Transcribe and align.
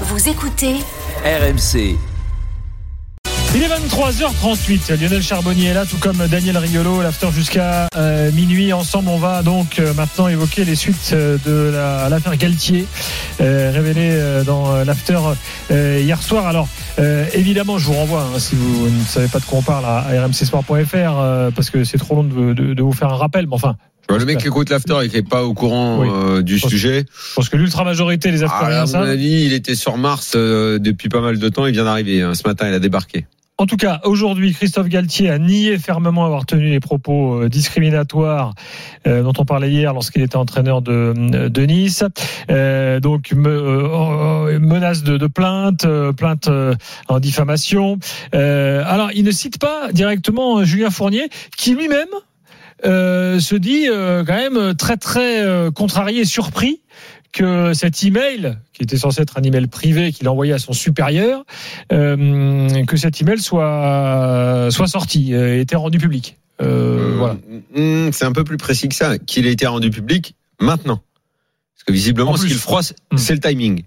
Vous 0.00 0.28
écoutez 0.28 0.74
RMC. 1.24 1.96
Il 3.56 3.62
est 3.62 3.68
23h38. 3.68 5.00
Lionel 5.00 5.22
Charbonnier 5.22 5.66
est 5.68 5.74
là, 5.74 5.86
tout 5.86 5.98
comme 5.98 6.26
Daniel 6.26 6.58
Riolo. 6.58 7.00
L'after 7.02 7.28
jusqu'à 7.32 7.86
euh, 7.96 8.32
minuit. 8.32 8.72
Ensemble, 8.72 9.08
on 9.08 9.18
va 9.18 9.42
donc 9.44 9.78
euh, 9.78 9.94
maintenant 9.94 10.26
évoquer 10.26 10.64
les 10.64 10.74
suites 10.74 11.10
euh, 11.12 11.38
de 11.46 11.70
la- 11.72 12.08
l'affaire 12.08 12.36
Galtier, 12.36 12.86
euh, 13.40 13.70
révélée 13.72 14.10
euh, 14.10 14.42
dans 14.42 14.72
euh, 14.74 14.84
l'after 14.84 15.18
euh, 15.70 16.00
hier 16.02 16.20
soir. 16.20 16.48
Alors, 16.48 16.66
euh, 16.98 17.26
évidemment, 17.32 17.78
je 17.78 17.86
vous 17.86 17.92
renvoie, 17.94 18.22
hein, 18.34 18.38
si 18.40 18.56
vous 18.56 18.88
ne 18.90 19.04
savez 19.04 19.28
pas 19.28 19.38
de 19.38 19.44
quoi 19.44 19.60
on 19.60 19.62
parle, 19.62 19.84
à, 19.84 19.98
à 19.98 20.24
rmcsport.fr, 20.26 20.74
euh, 20.96 21.50
parce 21.52 21.70
que 21.70 21.84
c'est 21.84 21.98
trop 21.98 22.16
long 22.16 22.24
de, 22.24 22.52
de- 22.54 22.74
de 22.74 22.82
vous 22.82 22.92
faire 22.92 23.10
un 23.10 23.16
rappel. 23.16 23.46
Mais 23.46 23.54
enfin, 23.54 23.76
Le 24.10 24.24
mec 24.24 24.38
qui 24.38 24.46
écoute 24.46 24.70
l'after 24.70 24.96
et 25.04 25.08
qui 25.08 25.16
n'est 25.16 25.22
pas 25.22 25.44
au 25.44 25.54
courant 25.54 26.00
Oui. 26.00 26.08
euh, 26.12 26.42
du 26.42 26.58
sujet, 26.58 27.04
je 27.10 27.34
pense 27.34 27.48
que 27.48 27.56
l'ultra-majorité 27.56 28.30
des 28.30 28.42
ah, 28.42 28.46
aftériens 28.46 28.82
à 28.82 28.86
mon 28.86 29.10
avis, 29.10 29.44
il 29.44 29.52
était 29.52 29.74
sur 29.74 29.96
Mars 29.96 30.32
euh, 30.36 30.78
depuis 30.78 31.08
pas 31.08 31.20
mal 31.20 31.38
de 31.38 31.48
temps. 31.48 31.66
Il 31.66 31.72
vient 31.72 31.84
d'arriver. 31.84 32.22
hein. 32.22 32.34
Ce 32.34 32.46
matin, 32.46 32.68
il 32.68 32.74
a 32.74 32.78
débarqué. 32.78 33.26
En 33.56 33.66
tout 33.66 33.76
cas, 33.76 34.00
aujourd'hui, 34.02 34.52
Christophe 34.52 34.88
Galtier 34.88 35.30
a 35.30 35.38
nié 35.38 35.78
fermement 35.78 36.26
avoir 36.26 36.44
tenu 36.44 36.70
les 36.70 36.80
propos 36.80 37.42
euh, 37.42 37.48
discriminatoires 37.48 38.52
euh, 39.06 39.22
dont 39.22 39.32
on 39.38 39.44
parlait 39.44 39.70
hier 39.70 39.94
lorsqu'il 39.94 40.22
était 40.22 40.34
entraîneur 40.36 40.82
de, 40.82 41.14
de 41.48 41.62
Nice. 41.62 42.02
Euh, 42.50 42.98
donc, 42.98 43.30
me- 43.32 43.48
euh, 43.48 44.58
menace 44.58 45.04
de, 45.04 45.16
de 45.18 45.26
plainte, 45.28 45.86
plainte 46.16 46.50
en 47.08 47.20
diffamation. 47.20 47.98
Alors, 48.32 49.10
il 49.14 49.24
ne 49.24 49.30
cite 49.30 49.58
pas 49.58 49.92
directement 49.92 50.64
Julien 50.64 50.90
Fournier, 50.90 51.28
qui 51.56 51.74
lui-même 51.76 52.08
euh, 52.84 53.40
se 53.40 53.54
dit 53.54 53.86
euh, 53.88 54.24
quand 54.24 54.34
même 54.36 54.74
très 54.74 54.96
très 54.96 55.42
euh, 55.42 55.70
contrarié 55.70 56.20
et 56.20 56.24
surpris 56.24 56.80
que 57.32 57.72
cet 57.74 58.02
email, 58.04 58.58
qui 58.72 58.82
était 58.84 58.96
censé 58.96 59.22
être 59.22 59.38
un 59.38 59.42
email 59.42 59.66
privé 59.66 60.12
qu'il 60.12 60.26
a 60.28 60.30
envoyé 60.32 60.52
à 60.52 60.58
son 60.58 60.72
supérieur, 60.72 61.44
que 61.90 62.96
cet 62.96 63.20
email 63.20 63.40
soit 63.40 64.68
soit 64.70 64.86
sorti, 64.86 65.34
euh, 65.34 65.60
était 65.60 65.76
rendu 65.76 65.98
public. 65.98 66.36
Voilà. 66.60 67.36
hmm, 67.76 68.10
c'est 68.12 68.24
un 68.24 68.32
peu 68.32 68.44
plus 68.44 68.56
précis 68.56 68.88
que 68.88 68.94
ça. 68.94 69.18
Qu'il 69.18 69.46
a 69.46 69.50
été 69.50 69.66
rendu 69.66 69.90
public 69.90 70.36
maintenant. 70.60 71.00
Parce 71.74 71.84
que 71.86 71.92
visiblement, 71.92 72.30
En 72.32 72.36
ce 72.36 72.46
qu'il 72.46 72.54
froisse, 72.56 72.94
Hmm. 73.12 73.16
c'est 73.16 73.34
le 73.34 73.40
timing. 73.40 73.82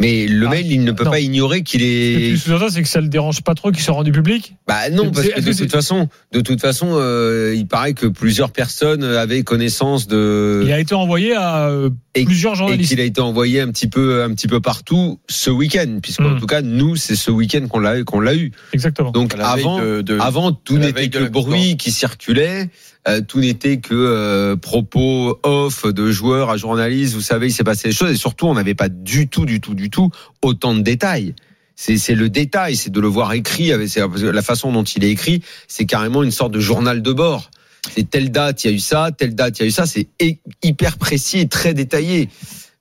Mais 0.00 0.26
le 0.26 0.46
Ah, 0.46 0.50
mail, 0.50 0.70
il 0.70 0.84
ne 0.84 0.92
peut 0.92 1.04
non. 1.04 1.10
pas 1.10 1.20
ignorer 1.20 1.62
qu'il 1.62 1.80
Ce 1.80 1.86
que 1.86 2.54
est. 2.54 2.58
tu 2.68 2.70
c'est 2.70 2.82
que 2.82 2.88
ça 2.88 3.00
le 3.00 3.08
dérange 3.08 3.40
pas 3.42 3.54
trop 3.54 3.70
qu'il 3.70 3.80
soit 3.82 3.94
rendu 3.94 4.12
public. 4.12 4.54
Bah 4.68 4.90
non, 4.90 5.10
parce 5.10 5.26
que 5.28 5.40
de 5.40 5.52
toute 5.54 5.70
façon, 5.70 6.08
de 6.32 6.40
toute 6.42 6.60
façon, 6.60 6.88
euh, 6.92 7.54
il 7.56 7.66
paraît 7.66 7.94
que 7.94 8.06
plusieurs 8.06 8.50
personnes 8.52 9.02
avaient 9.02 9.42
connaissance 9.42 10.06
de. 10.06 10.62
Il 10.66 10.72
a 10.72 10.80
été 10.80 10.94
envoyé 10.94 11.34
à 11.34 11.68
euh, 11.68 11.88
Et- 12.16 12.24
plusieurs 12.24 12.54
et 12.54 12.56
journalistes. 12.56 12.88
qu'il 12.90 13.00
a 13.00 13.04
été 13.04 13.20
envoyé 13.20 13.60
un 13.60 13.70
petit 13.70 13.88
peu, 13.88 14.22
un 14.22 14.32
petit 14.34 14.46
peu 14.48 14.60
partout 14.60 15.18
ce 15.28 15.50
week-end, 15.50 15.98
puisqu'en 16.02 16.30
Hmm. 16.30 16.40
tout 16.40 16.46
cas, 16.46 16.62
nous, 16.62 16.96
c'est 16.96 17.16
ce 17.16 17.30
week-end 17.30 17.66
qu'on 17.68 17.78
l'a, 17.78 18.02
qu'on 18.04 18.20
l'a 18.20 18.34
eu. 18.34 18.52
Exactement. 18.72 19.10
Donc 19.12 19.34
avant, 19.38 19.80
de- 19.80 20.02
de- 20.02 20.18
avant 20.18 20.52
tout 20.52 20.76
à 20.76 20.78
la 20.78 20.86
n'était 20.86 21.08
que 21.08 21.28
bruit 21.28 21.76
qui 21.76 21.90
circulait, 21.90 22.68
euh, 23.08 23.20
tout 23.20 23.40
n'était 23.40 23.78
que 23.78 23.94
euh, 23.94 24.56
propos 24.56 25.38
off 25.42 25.86
de 25.86 26.10
joueurs 26.10 26.50
à 26.50 26.56
journalistes. 26.56 27.14
Vous 27.14 27.20
savez, 27.20 27.48
il 27.48 27.52
s'est 27.52 27.64
passé 27.64 27.88
des 27.88 27.94
choses 27.94 28.10
et 28.10 28.16
surtout, 28.16 28.46
on 28.46 28.54
n'avait 28.54 28.74
pas 28.74 28.88
du 28.88 29.28
tout, 29.28 29.44
du 29.46 29.60
tout, 29.60 29.74
du 29.74 29.90
tout 29.90 30.10
autant 30.42 30.74
de 30.74 30.80
détails. 30.80 31.34
C'est, 31.78 31.98
c'est 31.98 32.14
le 32.14 32.30
détail, 32.30 32.74
c'est 32.74 32.88
de 32.90 33.00
le 33.00 33.06
voir 33.08 33.34
écrit. 33.34 33.70
avec- 33.72 33.94
La 33.96 34.40
façon 34.42 34.72
dont 34.72 34.82
il 34.84 35.04
est 35.04 35.10
écrit, 35.10 35.42
c'est 35.68 35.84
carrément 35.84 36.22
une 36.22 36.30
sorte 36.30 36.52
de 36.52 36.60
journal 36.60 37.02
de 37.02 37.12
bord. 37.12 37.50
C'est 37.94 38.10
telle 38.10 38.30
date, 38.30 38.64
il 38.64 38.70
y 38.70 38.72
a 38.72 38.76
eu 38.76 38.80
ça, 38.80 39.10
telle 39.16 39.34
date, 39.34 39.58
il 39.58 39.62
y 39.62 39.64
a 39.64 39.68
eu 39.68 39.70
ça. 39.70 39.86
C'est 39.86 40.08
hy- 40.20 40.38
hyper 40.62 40.98
précis 40.98 41.38
et 41.40 41.48
très 41.48 41.72
détaillé. 41.74 42.28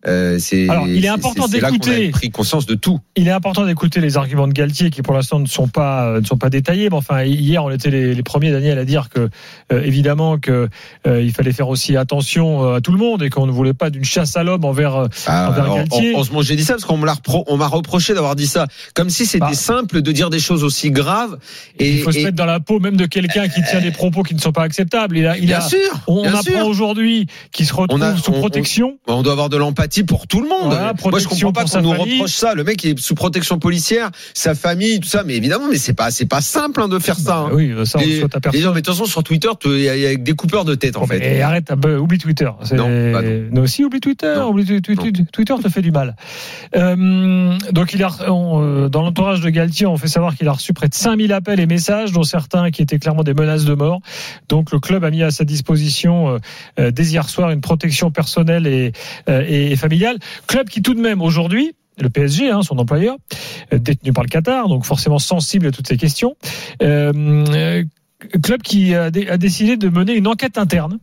Euh, 0.07 0.37
c'est, 0.39 0.69
Alors, 0.69 0.87
il 0.87 0.97
est 0.97 1.01
c'est- 1.01 1.07
important 1.07 1.47
c'est 1.49 1.59
là 1.59 1.69
qu'on 1.69 1.75
a 1.75 1.79
d'écouter. 1.79 2.09
pris 2.09 2.29
conscience 2.29 2.65
de 2.65 2.75
tout. 2.75 2.99
Il 3.15 3.27
est 3.27 3.31
important 3.31 3.65
d'écouter 3.65 4.01
les 4.01 4.17
arguments 4.17 4.47
de 4.47 4.53
Galtier 4.53 4.89
qui 4.91 5.01
pour 5.01 5.13
l'instant 5.13 5.39
ne 5.39 5.47
sont 5.47 5.67
pas 5.67 6.05
euh, 6.07 6.21
ne 6.21 6.25
sont 6.25 6.37
pas 6.37 6.49
détaillés. 6.49 6.89
Mais 6.89 6.95
enfin, 6.95 7.23
hier 7.23 7.63
on 7.63 7.71
était 7.71 7.89
les, 7.89 8.13
les 8.13 8.23
premiers 8.23 8.51
Daniel 8.51 8.77
à 8.77 8.85
dire 8.85 9.09
que 9.09 9.29
euh, 9.71 9.81
évidemment 9.83 10.37
que 10.37 10.69
euh, 11.07 11.21
il 11.23 11.31
fallait 11.31 11.53
faire 11.53 11.69
aussi 11.69 11.97
attention 11.97 12.73
à 12.73 12.81
tout 12.81 12.91
le 12.91 12.97
monde 12.99 13.23
et 13.23 13.29
qu'on 13.29 13.47
ne 13.47 13.51
voulait 13.51 13.73
pas 13.73 13.89
d'une 13.89 14.05
chasse 14.05 14.37
à 14.37 14.43
l'homme 14.43 14.63
envers. 14.65 15.07
Ah, 15.27 15.49
Envers 15.49 15.63
alors, 15.63 15.75
Galtier. 15.77 16.11
heureusement, 16.13 16.41
j'ai 16.41 16.55
dit 16.55 16.63
ça 16.63 16.73
parce 16.73 16.85
qu'on 16.85 16.97
me 16.97 17.05
l'a 17.05 17.13
repro- 17.13 17.43
on 17.47 17.57
m'a 17.57 17.67
reproché 17.67 18.13
d'avoir 18.13 18.35
dit 18.35 18.47
ça. 18.47 18.67
Comme 18.93 19.09
si 19.09 19.25
c'était 19.25 19.39
Bah. 19.45 19.53
simple 19.53 20.01
de 20.01 20.11
dire 20.11 20.29
des 20.29 20.39
choses 20.39 20.63
aussi 20.63 20.91
graves. 20.91 21.37
Et, 21.79 21.89
il 21.91 22.01
faut 22.01 22.11
se 22.11 22.19
et- 22.19 22.23
mettre 22.25 22.35
dans 22.35 22.45
la 22.45 22.59
peau 22.59 22.79
même 22.79 22.95
de 22.97 23.05
quelqu'un 23.05 23.47
qui 23.47 23.61
tient 23.63 23.81
des 23.81 23.91
propos 23.91 24.23
qui 24.23 24.35
ne 24.35 24.39
sont 24.39 24.51
pas 24.51 24.63
acceptables. 24.63 25.17
Il 25.17 25.25
a, 25.27 25.37
il 25.37 25.47
bien 25.47 25.57
a, 25.57 25.61
sûr, 25.61 25.79
on, 26.07 26.21
bien 26.21 26.31
apprend 26.31 26.41
sûr. 26.43 26.67
aujourd'hui 26.67 27.27
qu'il 27.51 27.65
se 27.65 27.73
retrouve 27.73 27.99
On 27.99 28.03
a- 28.03 28.15
sous 28.17 28.31
on- 28.31 28.39
protection. 28.39 28.97
On 29.07 29.21
doit 29.23 29.31
avoir 29.33 29.49
de 29.49 29.57
l'empathie 29.57 29.94
pour 30.03 30.27
tout 30.27 30.41
le 30.41 30.49
monde. 30.49 30.65
Voilà, 30.71 30.93
Moi, 31.09 31.19
je 31.19 31.27
comprends 31.27 31.51
pas 31.53 31.63
qu'on 31.65 31.81
nous 31.81 31.93
famille. 31.93 32.13
reproche 32.17 32.33
ça. 32.33 32.53
Le 32.53 32.63
mec 32.63 32.83
est 32.85 32.97
sous 32.99 33.15
protection 33.15 33.59
policière, 33.59 34.09
sa 34.33 34.55
famille, 34.55 34.99
tout 34.99 35.07
ça. 35.07 35.23
Mais 35.23 35.35
évidemment, 35.35 35.65
mais 35.69 35.77
c'est 35.77 35.93
pas, 35.93 36.11
c'est 36.11 36.25
pas 36.25 36.41
simple 36.41 36.81
hein, 36.81 36.87
de 36.87 36.99
faire 36.99 37.17
ça. 37.17 37.37
hein. 37.37 37.47
Bah 37.49 37.55
oui, 37.55 37.73
ça 37.85 37.99
on 37.99 38.01
Et- 38.01 38.19
souhaite 38.19 38.35
à 38.35 38.37
et 38.37 38.41
personne. 38.41 38.61
mais 38.73 38.81
de 38.81 38.85
toute 38.85 38.87
façon, 38.95 39.05
sur 39.05 39.23
Twitter, 39.23 39.49
il 39.65 39.79
y, 39.81 39.89
a 39.89 39.95
il 39.95 40.01
y 40.01 40.05
a 40.07 40.15
des 40.15 40.33
coupeurs 40.33 40.65
de 40.65 40.75
tête 40.75 40.97
en 40.97 41.01
Bon, 41.01 41.07
fait. 41.07 41.19
mais 41.19 41.41
arrête, 41.41 41.67
ah, 41.69 41.75
bah, 41.75 41.97
oublie 41.99 42.17
Twitter. 42.17 42.45
Non, 42.73 43.11
bah 43.11 43.21
non. 43.21 43.43
Non, 43.51 43.61
aussi 43.61 43.83
oublie 43.83 43.99
Twitter. 43.99 44.33
Non. 44.37 44.49
Oublie 44.49 44.65
tu- 44.81 44.81
Twitter 45.25 45.53
te 45.63 45.69
fait 45.69 45.81
du 45.81 45.91
mal. 45.91 46.15
Euh, 46.75 47.57
donc 47.71 47.93
il 47.93 48.03
a, 48.03 48.09
on, 48.31 48.61
euh, 48.61 48.89
dans 48.89 49.01
l'entourage 49.01 49.41
de 49.41 49.49
Galtier, 49.49 49.85
on 49.85 49.97
fait 49.97 50.07
savoir 50.07 50.35
qu'il 50.35 50.47
a 50.47 50.51
reçu 50.51 50.73
près 50.73 50.87
de 50.89 50.93
5000 50.93 51.31
appels 51.33 51.59
et 51.59 51.65
messages, 51.65 52.11
dont 52.11 52.23
certains 52.23 52.71
qui 52.71 52.81
étaient 52.81 52.99
clairement 52.99 53.23
des 53.23 53.33
menaces 53.33 53.65
de 53.65 53.73
mort. 53.73 54.01
Donc 54.49 54.71
le 54.71 54.79
club 54.79 55.03
a 55.03 55.09
mis 55.11 55.23
à 55.23 55.31
sa 55.31 55.43
disposition 55.43 56.39
euh, 56.79 56.91
dès 56.91 57.03
hier 57.05 57.29
soir 57.29 57.49
une 57.51 57.61
protection 57.61 58.11
personnelle 58.11 58.67
et, 58.67 58.91
euh, 59.29 59.43
et, 59.47 59.71
et 59.71 59.75
Club 60.47 60.69
qui 60.69 60.81
tout 60.81 60.93
de 60.93 61.01
même 61.01 61.21
aujourd'hui 61.21 61.75
le 61.99 62.09
PSG, 62.09 62.49
hein, 62.49 62.61
son 62.61 62.77
employeur, 62.77 63.15
euh, 63.73 63.79
détenu 63.79 64.13
par 64.13 64.23
le 64.23 64.29
Qatar, 64.29 64.67
donc 64.67 64.85
forcément 64.85 65.19
sensible 65.19 65.67
à 65.67 65.71
toutes 65.71 65.87
ces 65.87 65.97
questions. 65.97 66.35
Euh, 66.81 67.13
euh, 67.49 67.83
club 68.43 68.61
qui 68.61 68.95
a, 68.95 69.11
dé- 69.11 69.27
a 69.29 69.37
décidé 69.37 69.77
de 69.77 69.89
mener 69.89 70.13
une 70.13 70.27
enquête 70.27 70.57
interne. 70.57 70.99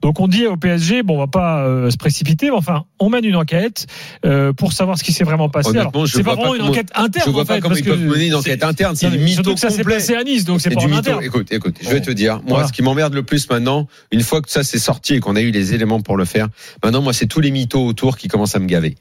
Donc 0.00 0.20
on 0.20 0.28
dit 0.28 0.46
au 0.46 0.56
PSG, 0.56 1.02
bon, 1.02 1.16
on 1.16 1.18
va 1.18 1.26
pas 1.26 1.64
euh, 1.66 1.90
se 1.90 1.96
précipiter, 1.96 2.46
mais 2.46 2.56
enfin, 2.56 2.84
on 2.98 3.10
mène 3.10 3.24
une 3.24 3.36
enquête 3.36 3.86
euh, 4.24 4.52
pour 4.52 4.72
savoir 4.72 4.98
ce 4.98 5.04
qui 5.04 5.12
s'est 5.12 5.24
vraiment 5.24 5.48
passé. 5.48 5.76
Alors, 5.76 5.92
c'est 6.08 6.22
pas 6.22 6.34
vraiment 6.34 6.54
une 6.54 6.62
enquête 6.62 6.90
interne. 6.94 7.24
Je 7.26 7.30
vois 7.32 7.42
en 7.42 7.44
pas 7.46 7.54
fait, 7.54 7.60
comment 7.60 7.74
ils 7.76 7.84
peuvent 7.84 8.00
mener 8.00 8.26
une 8.26 8.34
enquête 8.34 8.62
interne. 8.64 8.96
C'est 8.96 9.10
mytho 9.10 9.54
que 9.54 9.60
ça 9.60 9.70
s'est 9.70 9.78
complet. 9.78 9.96
passé 9.96 10.14
à 10.16 10.24
Nice, 10.24 10.44
donc 10.44 10.60
c'est 10.60 10.70
pas 10.70 10.80
du 10.80 10.88
mytho. 10.88 11.20
Écoute, 11.20 11.52
écoute, 11.52 11.76
je 11.82 11.88
vais 11.88 12.00
te 12.00 12.10
dire. 12.10 12.36
Moi, 12.36 12.44
Voilà. 12.48 12.68
ce 12.68 12.72
qui 12.72 12.82
m'emmerde 12.82 13.14
le 13.14 13.22
plus 13.22 13.48
maintenant, 13.50 13.86
une 14.10 14.22
fois 14.22 14.40
que 14.42 14.50
ça 14.50 14.62
c'est 14.64 14.78
sorti 14.78 15.14
et 15.14 15.20
qu'on 15.20 15.36
a 15.36 15.40
eu 15.40 15.50
les 15.50 15.74
éléments 15.74 16.00
pour 16.00 16.16
le 16.16 16.24
faire, 16.24 16.48
maintenant, 16.84 17.02
moi, 17.02 17.12
c'est 17.12 17.26
tous 17.26 17.40
les 17.40 17.50
mythos 17.50 17.84
autour 17.86 18.16
qui 18.16 18.28
commencent 18.28 18.56
à 18.56 18.60
me 18.60 18.66
gaver. 18.66 18.96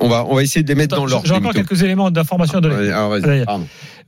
On 0.00 0.08
va, 0.08 0.24
on 0.26 0.34
va 0.34 0.42
essayer 0.42 0.62
de 0.62 0.68
les 0.68 0.74
mettre 0.74 0.94
Attends, 0.94 1.04
dans 1.04 1.10
l'ordre. 1.10 1.26
J'ai 1.26 1.34
encore 1.34 1.52
quelques 1.52 1.82
éléments 1.82 2.10
d'information 2.10 2.58
à 2.58 2.60
donner. 2.60 2.74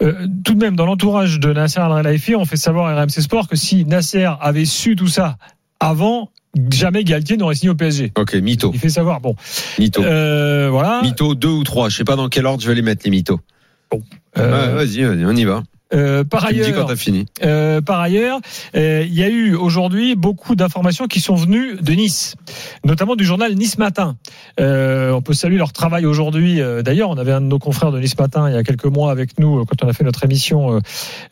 Euh, 0.03 0.27
tout 0.45 0.55
de 0.55 0.59
même, 0.63 0.77
dans 0.77 0.85
l'entourage 0.85 1.39
de 1.41 1.53
Nasser 1.53 1.81
Al-Khelaifi, 1.81 2.35
on 2.35 2.45
fait 2.45 2.57
savoir 2.57 2.87
à 2.87 3.01
RMC 3.03 3.21
Sport 3.23 3.49
que 3.49 3.57
si 3.57 3.85
Nasser 3.85 4.29
avait 4.41 4.65
su 4.65 4.97
tout 4.97 5.07
ça 5.07 5.37
avant, 5.81 6.31
jamais 6.73 7.05
Galtier 7.05 7.37
n'aurait 7.37 7.55
signé 7.55 7.71
au 7.71 7.75
PSG. 7.75 8.13
Ok, 8.19 8.35
mytho, 8.35 8.71
Il 8.75 8.81
fait 8.81 8.89
savoir. 8.89 9.21
Bon, 9.21 9.37
mytho. 9.79 10.03
euh, 10.03 10.69
voilà. 10.71 11.01
Mytho 11.03 11.35
2 11.35 11.49
ou 11.49 11.63
3, 11.63 11.89
je 11.89 11.97
sais 11.97 12.05
pas 12.05 12.17
dans 12.17 12.29
quel 12.29 12.47
ordre 12.47 12.63
je 12.63 12.69
vais 12.69 12.75
les 12.75 12.83
mettre 12.83 13.03
les 13.05 13.11
mythos. 13.11 13.41
Euh, 13.95 13.99
Ouais, 14.37 14.75
vas-y, 14.75 15.03
vas-y, 15.03 15.25
on 15.25 15.33
y 15.37 15.45
va. 15.45 15.63
Euh, 15.95 16.25
par 16.25 16.47
dis 16.49 16.59
quand 16.61 16.65
ailleurs, 16.65 16.93
fini. 16.97 17.27
euh, 17.45 17.81
par 17.81 18.01
ailleurs, 18.01 18.41
euh, 18.77 19.05
il 19.07 19.15
y 19.15 19.23
a 19.23 19.29
eu 19.29 19.55
aujourd'hui 19.55 20.15
beaucoup 20.17 20.57
d'informations 20.57 21.07
qui 21.07 21.21
sont 21.21 21.35
venues 21.37 21.77
de 21.81 21.93
Nice, 21.93 22.35
notamment 22.85 23.15
du 23.17 23.25
journal 23.25 23.55
Nice 23.55 23.79
Matin. 23.79 24.17
Euh, 24.61 25.11
on 25.13 25.23
peut 25.23 25.35
saluer 25.35 25.59
leur 25.59 25.73
travail 25.73 26.07
aujourd'hui. 26.07 26.61
Euh, 26.61 26.83
D'ailleurs, 26.83 27.11
on 27.11 27.17
avait 27.19 27.33
un 27.33 27.41
de 27.41 27.47
nos 27.47 27.59
confrères 27.59 27.93
de 27.93 28.01
Nice 28.01 28.19
Matin 28.19 28.49
il 28.49 28.55
y 28.55 28.59
a 28.59 28.63
quelques 28.65 28.87
mois 28.87 29.11
avec 29.11 29.39
nous 29.39 29.61
euh, 29.61 29.65
quand 29.65 29.85
on 29.85 29.89
a 29.89 29.93
fait 29.93 30.05
notre 30.05 30.25
émission. 30.25 30.75
euh, 30.77 30.81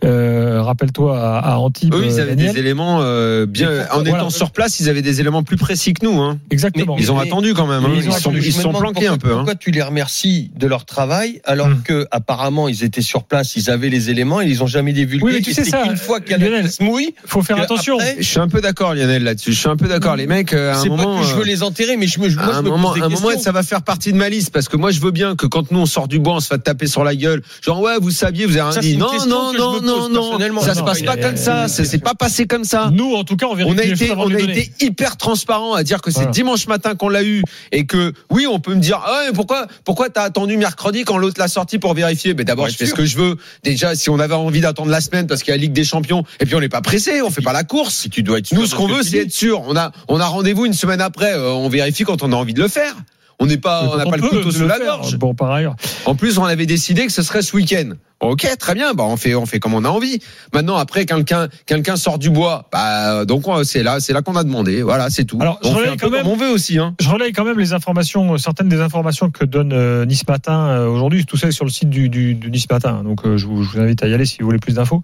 euh, 0.04 0.62
Rappelle-toi 0.62 1.18
à, 1.18 1.38
à 1.38 1.56
Antibes. 1.56 1.94
Eux, 1.94 2.02
ils 2.04 2.18
euh, 2.18 2.22
avaient 2.22 2.36
Daniel. 2.36 2.52
des 2.54 2.58
éléments 2.60 2.98
euh, 3.02 3.46
bien. 3.46 3.70
En 3.92 4.04
étant 4.04 4.30
sur 4.30 4.50
place, 4.50 4.80
ils 4.80 4.88
avaient 4.88 5.02
des 5.02 5.20
éléments 5.20 5.42
plus 5.42 5.56
précis 5.56 5.92
que 5.94 6.04
nous. 6.04 6.20
Hein. 6.20 6.38
Exactement. 6.50 6.96
Ils 6.98 7.10
ont 7.12 7.16
Mais- 7.16 7.22
attendu 7.26 7.54
quand 7.54 7.66
même. 7.66 7.84
hein. 7.84 7.90
Ils, 7.94 8.04
ils 8.04 8.08
ont 8.08 8.12
sont, 8.12 8.32
ils 8.32 8.52
planqués 8.52 9.06
pourquoi, 9.06 9.10
un 9.10 9.18
peu. 9.18 9.32
Hein. 9.32 9.36
Pourquoi 9.36 9.54
tu 9.54 9.70
les 9.70 9.82
remercies 9.82 10.50
de 10.56 10.66
leur 10.66 10.84
travail 10.84 11.40
alors 11.44 11.64
Hum. 11.66 11.82
que 11.82 12.06
apparemment 12.10 12.68
ils 12.68 12.84
étaient 12.84 13.00
sur 13.02 13.24
place, 13.24 13.56
ils 13.56 13.70
avaient 13.70 13.88
les 13.88 14.10
éléments, 14.10 14.40
ils 14.48 14.62
ont 14.62 14.66
jamais 14.66 14.92
divulgué. 14.92 15.24
Oui, 15.24 15.32
mais 15.34 15.40
tu 15.40 15.52
sais 15.52 15.64
ça, 15.64 15.82
qu'une 15.82 15.96
fois 15.96 16.20
qu'il 16.20 16.38
y 16.40 16.44
a 16.54 16.68
se 16.68 16.82
mouille, 16.82 17.14
faut 17.26 17.42
faire 17.42 17.58
attention. 17.60 17.96
après, 17.98 18.16
Je 18.18 18.28
suis 18.28 18.38
un 18.38 18.48
peu 18.48 18.60
d'accord, 18.60 18.94
Lionel, 18.94 19.24
là-dessus. 19.24 19.52
Je 19.52 19.58
suis 19.58 19.68
un 19.68 19.76
peu 19.76 19.88
d'accord. 19.88 20.16
Les 20.16 20.26
mecs, 20.26 20.52
euh, 20.52 20.72
à 20.72 20.76
un 20.76 20.82
c'est 20.82 20.88
pas 20.88 20.96
moment. 20.96 21.20
que 21.20 21.26
je 21.26 21.34
veux 21.34 21.42
euh, 21.42 21.44
les 21.44 21.62
enterrer, 21.62 21.96
mais 21.96 22.06
je 22.06 22.20
me, 22.20 22.28
moi, 22.28 22.44
À 22.44 22.52
je 22.52 22.58
un 22.58 22.62
me 22.62 22.68
moment, 22.70 22.88
pose 22.88 22.94
des 22.96 23.02
à 23.02 23.06
un 23.06 23.08
moment, 23.08 23.28
questions. 23.28 23.42
ça 23.44 23.52
va 23.52 23.62
faire 23.62 23.82
partie 23.82 24.12
de 24.12 24.16
ma 24.18 24.28
liste 24.28 24.52
parce 24.52 24.68
que 24.68 24.76
moi, 24.76 24.90
je 24.90 25.00
veux 25.00 25.10
bien 25.10 25.36
que 25.36 25.46
quand 25.46 25.70
nous 25.70 25.80
on 25.80 25.86
sort 25.86 26.08
du 26.08 26.18
bois, 26.18 26.34
on 26.34 26.40
se 26.40 26.48
fait 26.48 26.58
taper 26.58 26.86
sur 26.86 27.04
la 27.04 27.14
gueule. 27.14 27.42
Genre 27.62 27.80
ouais, 27.80 27.96
vous 28.00 28.10
saviez, 28.10 28.46
vous 28.46 28.56
avez 28.56 28.70
rien 28.70 28.80
dit. 28.80 28.92
une 28.94 28.98
Non, 29.00 29.26
non, 29.26 29.52
non, 29.52 29.80
non, 29.80 30.08
non. 30.08 30.60
Ça 30.62 30.74
se 30.74 30.82
passe 30.82 31.02
pas 31.02 31.16
comme 31.16 31.36
ça. 31.36 31.68
C'est 31.68 32.02
pas 32.02 32.14
passé 32.14 32.46
comme 32.46 32.64
ça. 32.64 32.90
Nous, 32.92 33.14
en 33.14 33.24
tout 33.24 33.36
cas, 33.36 33.46
on 33.46 33.54
vérifie 33.54 33.74
On 33.74 33.78
a 33.78 33.84
été, 33.84 34.12
on 34.16 34.34
a 34.34 34.38
été 34.38 34.72
hyper 34.80 35.16
transparent 35.16 35.74
à 35.74 35.82
dire 35.82 36.00
que 36.02 36.10
c'est 36.10 36.30
dimanche 36.30 36.66
matin 36.66 36.94
qu'on 36.94 37.08
l'a 37.08 37.22
eu 37.22 37.42
et 37.72 37.86
que 37.86 38.12
oui, 38.30 38.46
on 38.46 38.58
peut 38.60 38.74
me 38.74 38.80
dire 38.80 39.00
ah, 39.04 39.24
pourquoi 39.34 39.66
pourquoi 39.84 40.08
t'as 40.10 40.22
attendu 40.22 40.56
mercredi 40.56 41.04
quand 41.04 41.18
l'autre 41.18 41.40
l'a 41.40 41.48
sorti 41.48 41.78
pour 41.78 41.94
vérifier? 41.94 42.34
Mais 42.34 42.44
d'abord, 42.44 42.68
je 42.68 42.76
fais 42.76 42.86
ce 42.86 42.94
que 42.94 43.04
je 43.04 43.16
veux. 43.16 43.36
Déjà, 43.62 43.94
si 43.94 44.10
on 44.10 44.18
avait 44.18 44.33
envie 44.38 44.60
d'attendre 44.60 44.90
la 44.90 45.00
semaine 45.00 45.26
parce 45.26 45.42
qu'il 45.42 45.50
y 45.50 45.54
a 45.54 45.56
la 45.56 45.60
Ligue 45.62 45.72
des 45.72 45.84
Champions 45.84 46.24
et 46.40 46.46
puis 46.46 46.54
on 46.54 46.60
n'est 46.60 46.68
pas 46.68 46.80
pressé, 46.82 47.22
on 47.22 47.30
fait 47.30 47.42
pas 47.42 47.52
la 47.52 47.64
course. 47.64 47.94
Si 47.94 48.10
tu 48.10 48.22
dois 48.22 48.38
être 48.38 48.52
Nous, 48.52 48.66
sûr 48.66 48.68
ce 48.68 48.72
de 48.72 48.76
qu'on 48.76 48.86
veut, 48.88 49.02
c'est 49.02 49.18
être 49.18 49.32
sûr. 49.32 49.62
On 49.66 49.76
a, 49.76 49.92
on 50.08 50.20
a 50.20 50.26
rendez-vous 50.26 50.66
une 50.66 50.72
semaine 50.74 51.00
après. 51.00 51.32
euh, 51.32 51.52
on 51.52 51.68
vérifie 51.68 52.04
quand 52.04 52.22
on 52.22 52.32
a 52.32 52.36
envie 52.36 52.54
de 52.54 52.60
le 52.62 52.68
faire. 52.68 52.94
On 53.40 53.46
n'est 53.46 53.56
pas, 53.58 53.88
on 53.92 53.96
n'a 53.96 54.04
pas 54.06 54.16
le 54.16 54.22
couteau 54.22 54.50
sous 54.50 54.66
la 54.66 54.78
gorge. 54.78 55.16
Bon, 55.16 55.34
par 55.34 55.50
ailleurs. 55.50 55.76
En 56.06 56.14
plus, 56.14 56.38
on 56.38 56.44
avait 56.44 56.66
décidé 56.66 57.06
que 57.06 57.12
ce 57.12 57.22
serait 57.22 57.42
ce 57.42 57.54
week-end. 57.56 57.90
Ok, 58.20 58.46
très 58.58 58.74
bien. 58.74 58.94
Bah, 58.94 59.04
on 59.06 59.16
fait, 59.18 59.34
on 59.34 59.44
fait 59.44 59.58
comme 59.58 59.74
on 59.74 59.84
a 59.84 59.88
envie. 59.88 60.18
Maintenant, 60.54 60.76
après, 60.76 61.04
quelqu'un, 61.04 61.48
quelqu'un 61.66 61.96
sort 61.96 62.18
du 62.18 62.30
bois. 62.30 62.68
Bah, 62.72 63.24
donc 63.26 63.46
on- 63.48 63.64
c'est 63.64 63.82
là, 63.82 64.00
c'est 64.00 64.14
là 64.14 64.22
qu'on 64.22 64.36
a 64.36 64.44
demandé. 64.44 64.80
Voilà, 64.82 65.10
c'est 65.10 65.24
tout. 65.24 65.36
Alors, 65.40 65.58
je 65.62 65.68
on 65.68 65.72
fait 65.72 65.78
relaye 65.80 65.92
un 65.92 65.96
quand 65.96 66.08
même- 66.10 66.22
comme 66.22 66.32
on 66.32 66.36
veut 66.36 66.48
aussi. 66.48 66.78
Hein. 66.78 66.94
Je 67.02 67.08
relaye 67.10 67.32
quand 67.32 67.44
même 67.44 67.58
les 67.58 67.72
informations, 67.74 68.38
certaines 68.38 68.68
des 68.70 68.80
informations 68.80 69.30
que 69.30 69.44
donne 69.44 69.72
euh, 69.74 70.06
Nice 70.06 70.26
Matin 70.26 70.68
euh, 70.68 70.86
aujourd'hui. 70.88 71.26
Tout 71.26 71.36
ça 71.36 71.48
est 71.48 71.52
sur 71.52 71.66
le 71.66 71.70
site 71.70 71.90
du, 71.90 72.08
du, 72.08 72.34
du 72.34 72.50
Nice 72.50 72.70
Matin. 72.70 73.02
Donc, 73.02 73.26
euh, 73.26 73.36
je, 73.36 73.46
vous, 73.46 73.62
je 73.62 73.72
vous 73.72 73.80
invite 73.80 74.02
à 74.02 74.08
y 74.08 74.14
aller 74.14 74.24
si 74.26 74.38
vous 74.40 74.46
voulez 74.46 74.58
plus 74.58 74.74
d'infos. 74.76 75.02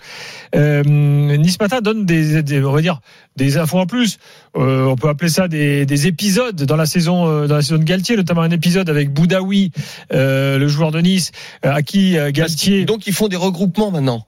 Euh, 0.54 0.82
nice 0.84 1.58
Matin 1.60 1.80
donne 1.80 2.06
des, 2.06 2.42
des- 2.42 2.62
on 2.62 2.72
va 2.72 2.80
dire, 2.80 3.00
des 3.36 3.58
infos 3.58 3.78
en 3.78 3.86
plus. 3.86 4.18
On 4.54 4.96
peut 4.96 5.08
appeler 5.08 5.30
ça 5.30 5.46
des, 5.48 5.84
des 5.84 6.06
épisodes 6.06 6.56
dans 6.64 6.76
la 6.76 6.86
saison, 6.86 7.46
dans 7.46 7.54
la 7.56 7.62
saison 7.62 7.78
de 7.78 7.84
Galtier, 7.84 8.16
notamment 8.20 8.42
un 8.42 8.50
épisode 8.50 8.88
avec 8.88 9.12
Boudaoui, 9.12 9.72
euh, 10.12 10.58
le 10.58 10.68
joueur 10.68 10.92
de 10.92 11.00
Nice, 11.00 11.32
euh, 11.64 11.72
à 11.72 11.82
qui 11.82 12.18
euh, 12.18 12.30
Galtier 12.30 12.84
Donc 12.84 13.06
ils 13.06 13.14
font 13.14 13.28
des 13.28 13.36
regroupements 13.36 13.90
maintenant. 13.90 14.26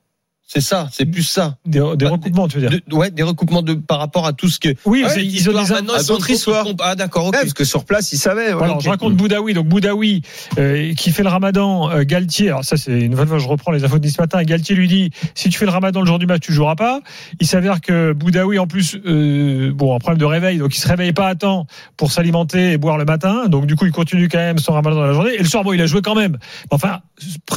C'est 0.54 0.60
ça, 0.60 0.86
c'est 0.92 1.06
plus 1.06 1.22
ça. 1.22 1.56
des, 1.64 1.80
des 1.96 2.04
Bah, 2.04 2.10
recoupements, 2.10 2.46
tu 2.46 2.58
veux 2.58 2.68
dire 2.68 2.78
De- 2.86 2.94
ouais, 2.94 3.10
des 3.10 3.22
recoupements 3.22 3.62
de 3.62 3.72
par 3.72 3.98
rapport 3.98 4.26
à 4.26 4.34
tout 4.34 4.48
ce 4.50 4.58
que. 4.60 4.68
Oui, 4.84 5.02
Ouais, 5.02 5.24
ils 5.24 5.48
ont 5.48 5.52
des 5.52 5.58
maintenant, 5.72 5.94
Ah, 5.96 6.02
d'autres 6.02 6.28
histoires. 6.28 6.66
Ah 6.80 6.94
d'accord, 6.94 7.26
ok. 7.28 7.32
Ouais, 7.34 7.40
parce 7.40 7.54
que 7.54 7.64
sur 7.64 7.86
place, 7.86 8.12
ils 8.12 8.18
savaient. 8.18 8.52
ouais, 8.52 8.62
Alors, 8.62 8.78
je 8.82 8.90
raconte 8.90 9.14
Boudaoui. 9.16 9.54
Donc, 9.54 9.66
Boudaoui, 9.68 10.20
euh, 10.58 10.92
qui 10.92 11.10
fait 11.10 11.22
le 11.22 11.30
ramadan, 11.30 11.90
euh, 11.90 12.02
Galtier, 12.04 12.48
alors 12.48 12.64
ça, 12.64 12.76
c'est 12.76 13.00
une 13.00 13.12
nouvelle 13.12 13.28
fois, 13.28 13.38
je 13.38 13.48
reprends 13.48 13.72
les 13.72 13.82
infos 13.84 13.98
de 13.98 14.06
ce 14.08 14.20
matin. 14.20 14.42
Galtier 14.42 14.74
lui 14.76 14.88
dit 14.88 15.10
si 15.34 15.48
tu 15.48 15.58
fais 15.58 15.64
le 15.64 15.70
ramadan 15.70 16.00
le 16.00 16.06
jour 16.06 16.18
du 16.18 16.26
match, 16.26 16.42
tu 16.42 16.52
joueras 16.52 16.76
pas. 16.76 17.00
Il 17.40 17.46
s'avère 17.46 17.80
que 17.80 18.12
Boudaoui, 18.12 18.58
en 18.58 18.66
plus, 18.66 18.96
euh, 19.06 19.72
bon, 19.72 19.96
un 19.96 20.00
problème 20.00 20.18
de 20.18 20.26
réveil, 20.26 20.58
donc 20.58 20.76
il 20.76 20.80
se 20.80 20.86
réveille 20.88 21.14
pas 21.14 21.28
à 21.28 21.34
temps 21.34 21.66
pour 21.96 22.12
s'alimenter 22.12 22.72
et 22.72 22.76
boire 22.76 22.98
le 22.98 23.06
matin. 23.06 23.46
Donc, 23.48 23.64
du 23.64 23.74
coup, 23.74 23.86
il 23.86 23.92
continue 23.92 24.28
quand 24.28 24.36
même 24.36 24.58
son 24.58 24.74
ramadan 24.74 24.96
dans 24.96 25.06
la 25.06 25.14
journée. 25.14 25.32
Et 25.34 25.38
le 25.38 25.48
soir, 25.48 25.64
bon, 25.64 25.72
il 25.72 25.80
a 25.80 25.86
joué 25.86 26.02
quand 26.02 26.14
même. 26.14 26.36
Enfin, 26.70 27.00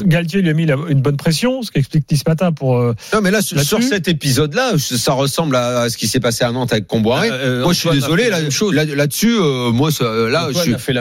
Galtier 0.05 0.41
lui 0.41 0.49
a 0.49 0.53
mis 0.53 0.65
la- 0.65 0.77
une 0.87 1.01
bonne 1.01 1.17
pression, 1.17 1.61
ce 1.61 1.71
qu'explique 1.71 2.05
ce 2.09 2.23
matin 2.25 2.53
pour. 2.53 2.84
Euh, 2.89 2.93
Non, 3.13 3.21
mais 3.21 3.31
là, 3.31 3.41
sur 3.41 3.81
cet 3.83 4.07
épisode-là, 4.07 4.73
ça 4.77 5.13
ressemble 5.13 5.55
à 5.55 5.89
ce 5.89 5.97
qui 5.97 6.07
s'est 6.07 6.19
passé 6.19 6.43
à 6.43 6.51
Nantes 6.51 6.71
avec 6.71 6.87
Comboiré. 6.87 7.29
Euh, 7.31 7.63
moi, 7.63 7.73
je 7.73 7.79
suis 7.79 7.89
désolé. 7.89 8.29
là-dessus, 8.29 9.37
euh, 9.39 9.71
moi, 9.71 9.89
là, 10.01 10.49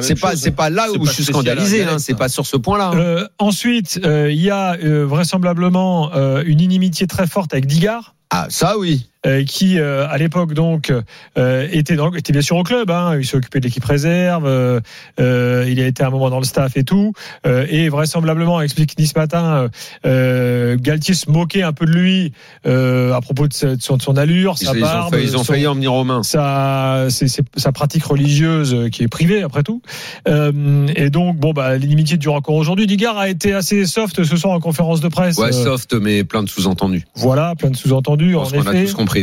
c'est 0.02 0.18
pas, 0.20 0.36
c'est 0.36 0.50
pas 0.50 0.70
là 0.70 0.86
où 0.98 1.06
je 1.06 1.12
suis 1.12 1.24
scandalisé. 1.24 1.84
Hein, 1.84 1.98
c'est 1.98 2.14
pas 2.16 2.28
sur 2.28 2.46
ce 2.46 2.56
point-là. 2.56 2.90
hein. 2.94 2.98
euh, 2.98 3.28
ensuite, 3.38 4.00
euh, 4.04 4.30
il 4.30 4.40
y 4.40 4.50
a 4.50 4.74
euh, 4.82 5.04
vraisemblablement 5.06 6.10
euh, 6.14 6.42
une 6.46 6.60
inimitié 6.60 7.06
très 7.06 7.26
forte 7.26 7.52
avec 7.52 7.66
Digard. 7.66 8.14
Ah, 8.30 8.46
ça, 8.48 8.78
oui. 8.78 9.06
Euh, 9.26 9.44
qui 9.44 9.78
euh, 9.78 10.06
à 10.08 10.18
l'époque 10.18 10.54
donc 10.54 10.92
euh, 11.38 11.68
était 11.72 11.96
dans, 11.96 12.12
était 12.14 12.32
bien 12.32 12.42
sûr 12.42 12.56
au 12.56 12.62
club. 12.62 12.90
Hein, 12.90 13.16
il 13.18 13.24
s'est 13.26 13.36
occupé 13.36 13.60
de 13.60 13.64
l'équipe 13.64 13.84
réserve. 13.84 14.46
euh, 14.46 14.80
euh, 15.20 15.66
il 15.68 15.80
a 15.80 15.86
été 15.86 16.02
un 16.02 16.10
moment 16.10 16.30
dans 16.30 16.38
le 16.38 16.44
staff 16.44 16.76
et 16.76 16.84
tout. 16.84 17.12
euh, 17.46 17.66
et 17.68 17.88
vraisemblablement, 17.88 18.60
explique 18.60 18.98
Nice 18.98 19.14
matin, 19.16 19.68
euh, 20.06 20.76
Galtier 20.80 21.14
se 21.14 21.30
moquait 21.30 21.62
un 21.62 21.72
peu 21.72 21.86
de 21.86 21.92
lui 21.92 22.32
euh, 22.66 23.12
à 23.14 23.20
propos 23.20 23.48
de, 23.48 23.52
sa- 23.52 23.76
de 23.76 23.82
son, 23.82 23.96
de 23.96 24.02
son 24.02 24.16
allure, 24.16 24.56
Ils, 24.60 24.66
sa 24.66 24.72
ils 24.74 24.78
ont, 24.78 24.80
barbe, 24.80 25.14
failli, 25.14 25.24
ils 25.26 25.34
ont 25.36 25.38
son- 25.38 25.44
failli 25.52 25.66
en 25.66 25.74
venir 25.74 25.92
aux 25.94 26.04
mains. 26.04 26.22
sa, 26.22 27.06
c'est- 27.10 27.28
c'est- 27.28 27.44
sa 27.56 27.72
pratique 27.72 28.04
religieuse 28.04 28.88
qui 28.92 29.02
est 29.02 29.08
privée 29.08 29.42
après 29.42 29.62
tout. 29.62 29.80
Euh, 30.28 30.86
et 30.96 31.10
donc, 31.10 31.36
bon, 31.38 31.52
bah, 31.52 31.76
l'inimitié 31.76 32.16
dure 32.16 32.34
encore 32.34 32.56
aujourd'hui. 32.56 32.86
Digard 32.86 33.18
a 33.18 33.28
été 33.28 33.52
assez 33.54 33.86
soft 33.86 34.22
ce 34.24 34.36
soir 34.36 34.54
en 34.54 34.60
conférence 34.60 35.00
de 35.00 35.08
presse. 35.08 35.38
Ouais, 35.38 35.52
soft, 35.52 35.94
mais 35.94 36.24
plein 36.24 36.42
de 36.42 36.48
sous-entendus. 36.48 37.04
voilà, 37.14 37.54
plein 37.56 37.70
de 37.70 37.76
sous-entendus. 37.76 38.34
En 38.36 38.42
qu'on 38.44 38.60
a 38.66 38.72
tous 38.84 38.94
compris. 38.94 39.13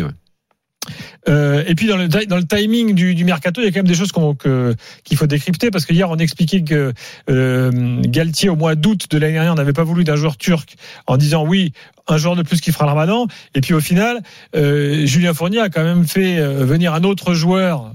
Euh, 1.30 1.64
et 1.68 1.76
puis 1.76 1.88
dans 1.88 1.98
le, 1.98 2.44
timing 2.46 2.96
du, 2.96 3.24
mercato, 3.24 3.62
il 3.62 3.66
y 3.66 3.68
a 3.68 3.72
quand 3.72 3.80
même 3.80 3.88
des 3.88 3.96
choses 3.96 4.12
qu'il 4.12 5.18
faut 5.18 5.28
décrypter 5.28 5.70
parce 5.70 5.86
que 5.86 5.94
hier 5.94 6.10
on 6.10 6.18
expliquait 6.18 6.64
que 6.64 6.94
euh, 7.30 8.02
Galtier 8.02 8.50
au 8.50 8.56
mois 8.56 8.76
d'août 8.76 9.06
de 9.10 9.18
l'année 9.18 9.34
dernière 9.34 9.56
n'avait 9.56 9.74
pas 9.74 9.84
voulu 9.84 10.04
d'un 10.04 10.16
joueur 10.16 10.38
turc 10.38 10.76
en 11.06 11.18
disant 11.18 11.46
oui 11.46 11.74
un 12.08 12.18
joueur 12.18 12.36
de 12.36 12.42
plus 12.42 12.60
qui 12.60 12.72
fera 12.72 12.86
le 12.86 12.90
Ramadan. 12.90 13.28
Et 13.54 13.62
puis 13.62 13.74
au 13.76 13.80
final, 13.80 14.22
euh, 14.56 15.06
Julien 15.06 15.34
Fournier 15.34 15.60
a 15.60 15.70
quand 15.70 15.84
même 15.84 16.08
fait 16.08 16.42
venir 16.42 16.94
un 16.96 17.04
autre 17.04 17.34
joueur, 17.34 17.94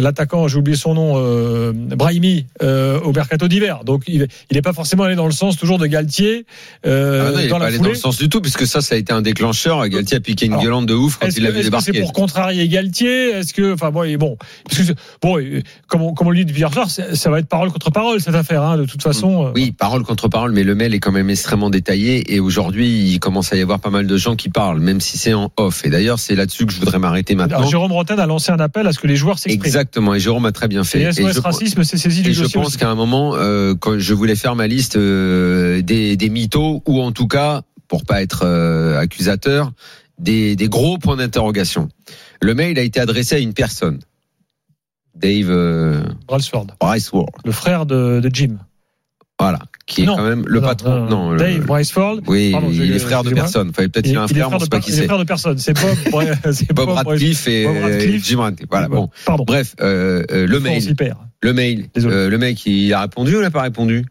l'attaquant, 0.00 0.48
j'ai 0.48 0.58
oublié 0.58 0.76
son 0.76 0.94
nom, 0.94 1.14
euh, 1.16 1.72
Brahimi, 1.74 2.46
euh, 2.62 3.00
au 3.00 3.12
mercato 3.12 3.48
d'hiver. 3.48 3.80
Donc 3.84 4.04
il 4.08 4.26
n'est 4.52 4.62
pas 4.62 4.72
forcément 4.72 5.04
allé 5.04 5.14
dans 5.14 5.26
le 5.26 5.32
sens 5.32 5.56
toujours 5.56 5.78
de 5.78 5.86
Galtier 5.86 6.46
euh, 6.86 7.28
Ah 7.28 7.32
non, 7.32 7.38
il 7.38 7.44
est 7.44 7.48
dans 7.48 7.58
pas 7.58 7.66
allé 7.66 7.78
dans 7.78 7.88
le 7.88 7.94
sens 7.94 8.18
du 8.18 8.28
tout, 8.28 8.40
puisque 8.40 8.66
ça, 8.66 8.80
ça 8.80 8.94
a 8.94 8.98
été 8.98 9.12
un 9.12 9.22
déclencheur. 9.22 9.86
Galtier 9.88 10.18
a 10.18 10.20
piqué 10.20 10.46
une 10.46 10.52
Alors, 10.52 10.64
gueulante 10.64 10.86
de 10.86 10.94
ouf 10.94 11.18
quand 11.18 11.28
il 11.28 11.34
que 11.34 11.40
l'a 11.40 11.50
vu 11.50 11.60
est-ce 11.60 11.70
que 11.70 11.80
c'est 11.80 12.00
pour 12.00 12.12
contrarier 12.12 12.68
Galtier? 12.68 13.30
Est-ce 13.30 13.54
que, 13.54 13.74
enfin 13.74 13.90
bon, 13.90 14.02
et 14.02 14.16
bon, 14.16 14.36
parce 14.68 14.82
que 14.82 14.92
bon, 15.22 15.38
et 15.38 15.62
comme 15.88 16.02
on, 16.02 16.14
comme 16.14 16.28
on 16.28 16.30
le 16.30 16.38
dit 16.38 16.44
depuis 16.44 16.60
hier 16.60 16.72
soir, 16.72 16.90
ça 16.90 17.30
va 17.30 17.38
être 17.38 17.48
parole 17.48 17.70
contre 17.70 17.90
parole 17.90 18.20
cette 18.20 18.34
affaire. 18.34 18.62
Hein, 18.62 18.78
de 18.78 18.84
toute 18.84 19.02
façon, 19.02 19.46
euh, 19.46 19.50
Oui, 19.54 19.72
parole 19.72 20.02
contre 20.02 20.28
parole, 20.28 20.52
mais 20.52 20.64
le 20.64 20.74
mail 20.74 20.94
est 20.94 21.00
quand 21.00 21.12
même 21.12 21.30
extrêmement 21.30 21.70
détaillé 21.70 22.34
et 22.34 22.40
aujourd'hui, 22.40 23.12
il 23.12 23.18
commence 23.18 23.52
à 23.52 23.56
y 23.56 23.62
avoir 23.62 23.80
pas 23.80 23.90
mal 23.90 24.06
de 24.06 24.16
gens 24.16 24.36
qui 24.36 24.48
parlent, 24.48 24.80
même 24.80 25.00
si 25.00 25.18
c'est 25.18 25.34
en 25.34 25.50
off. 25.56 25.84
Et 25.84 25.90
d'ailleurs, 25.90 26.18
c'est 26.18 26.34
là-dessus 26.34 26.66
que 26.66 26.72
je 26.72 26.80
voudrais 26.80 26.98
m'arrêter 26.98 27.34
Alors, 27.34 27.48
maintenant. 27.48 27.66
Jérôme 27.66 27.92
Rotten 27.92 28.18
a 28.18 28.26
lancé 28.26 28.52
un 28.52 28.60
appel 28.60 28.86
à 28.86 28.92
ce 28.92 28.98
que 28.98 29.06
les 29.06 29.16
joueurs 29.16 29.38
s'expriment. 29.38 29.85
Exactement, 29.86 30.14
et 30.14 30.20
Jérôme 30.20 30.46
a 30.46 30.52
très 30.52 30.68
bien 30.68 30.82
fait. 30.84 31.00
Et 31.00 31.04
Et 31.04 31.12
SOS 31.12 31.32
je- 31.34 31.40
Racisme 31.40 31.84
s'est 31.84 31.96
saisi 31.98 32.22
du 32.22 32.30
Et 32.30 32.32
je 32.32 32.44
pense 32.46 32.76
qu'à 32.76 32.90
un 32.90 32.94
moment, 32.94 33.34
euh, 33.36 33.74
quand 33.74 33.98
je 33.98 34.14
voulais 34.14 34.34
faire 34.36 34.56
ma 34.56 34.66
liste 34.66 34.96
euh, 34.96 35.80
des, 35.82 36.16
des 36.16 36.28
mythos, 36.28 36.82
ou 36.86 37.00
en 37.00 37.12
tout 37.12 37.28
cas, 37.28 37.62
pour 37.88 38.04
pas 38.04 38.20
être 38.22 38.42
euh, 38.44 38.98
accusateur, 38.98 39.72
des, 40.18 40.56
des 40.56 40.68
gros 40.68 40.98
points 40.98 41.16
d'interrogation. 41.16 41.88
Le 42.42 42.54
mail 42.54 42.78
a 42.78 42.82
été 42.82 42.98
adressé 43.00 43.36
à 43.36 43.38
une 43.38 43.54
personne, 43.54 44.00
Dave 45.14 46.02
Brailsford, 46.26 46.66
Briceword, 46.80 47.30
le 47.44 47.52
frère 47.52 47.86
de, 47.86 48.20
de 48.20 48.30
Jim. 48.32 48.58
Voilà, 49.38 49.58
qui 49.86 50.02
est 50.02 50.06
Non. 50.06 50.16
quand 50.16 50.24
même 50.28 50.44
le 50.46 50.60
Non, 50.60 50.66
patron. 50.66 51.00
non, 51.00 51.08
Non, 51.08 51.30
le- 51.32 51.38
Dave 51.38 51.60
Brailsford. 51.66 52.20
oui, 52.26 52.52
Pardon, 52.52 52.68
il 52.72 52.90
est 52.92 52.98
frère 52.98 53.22
de 53.22 53.30
personne. 53.30 53.72
Fallait 53.74 53.88
peut-être 53.88 54.06
Il, 54.06 54.10
qu'il 54.12 54.18
a 54.18 54.22
un 54.22 54.28
frère, 54.28 54.48
on 54.50 54.56
de, 54.56 54.62
sait 54.62 54.68
pas 54.68 54.80
qui 54.80 54.90
il 54.90 54.94
est 54.94 54.96
c'est. 54.98 55.04
frère 55.04 55.18
de 55.18 55.24
personne. 55.24 55.58
C'est 55.58 55.74
Bob. 55.74 56.24
C'est 56.52 56.72
Bob 56.72 56.86
Bob 56.86 56.96
Radcliffe 56.96 57.46
et 57.48 57.66
Radcliffe. 57.66 58.24
Jim 58.26 58.40
Radcliffe. 58.40 58.68
Voilà. 58.70 58.88
Bon, 58.88 59.10
Pardon. 59.26 59.44
bref, 59.46 59.74
euh, 59.80 60.22
euh, 60.30 60.46
le 60.46 60.60
mail, 60.60 60.82
le 61.42 61.52
mail. 61.52 61.88
Désolé. 61.94 62.14
Euh, 62.14 62.30
le 62.30 62.38
mec, 62.38 62.64
il 62.66 62.92
a 62.94 63.00
répondu 63.02 63.34
ou 63.34 63.38
il 63.38 63.42
n'a 63.42 63.50
pas 63.50 63.62
répondu? 63.62 64.04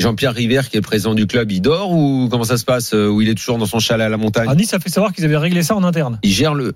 Jean-Pierre 0.00 0.34
River, 0.34 0.62
qui 0.68 0.76
est 0.76 0.80
le 0.80 0.84
président 0.84 1.14
du 1.14 1.26
club, 1.28 1.52
il 1.52 1.60
dort 1.60 1.92
ou 1.92 2.26
comment 2.28 2.42
ça 2.42 2.56
se 2.56 2.64
passe 2.64 2.94
euh, 2.94 3.06
Ou 3.08 3.20
il 3.22 3.28
est 3.28 3.34
toujours 3.36 3.58
dans 3.58 3.66
son 3.66 3.78
chalet 3.78 4.04
à 4.04 4.08
la 4.08 4.16
montagne? 4.16 4.48
À 4.48 4.54
Nice 4.56 4.74
a 4.74 4.80
fait 4.80 4.88
savoir 4.88 5.12
qu'ils 5.12 5.24
avaient 5.24 5.36
réglé 5.36 5.62
ça 5.62 5.76
en 5.76 5.84
interne. 5.84 6.18
Il 6.24 6.32
gère 6.32 6.54
le. 6.54 6.74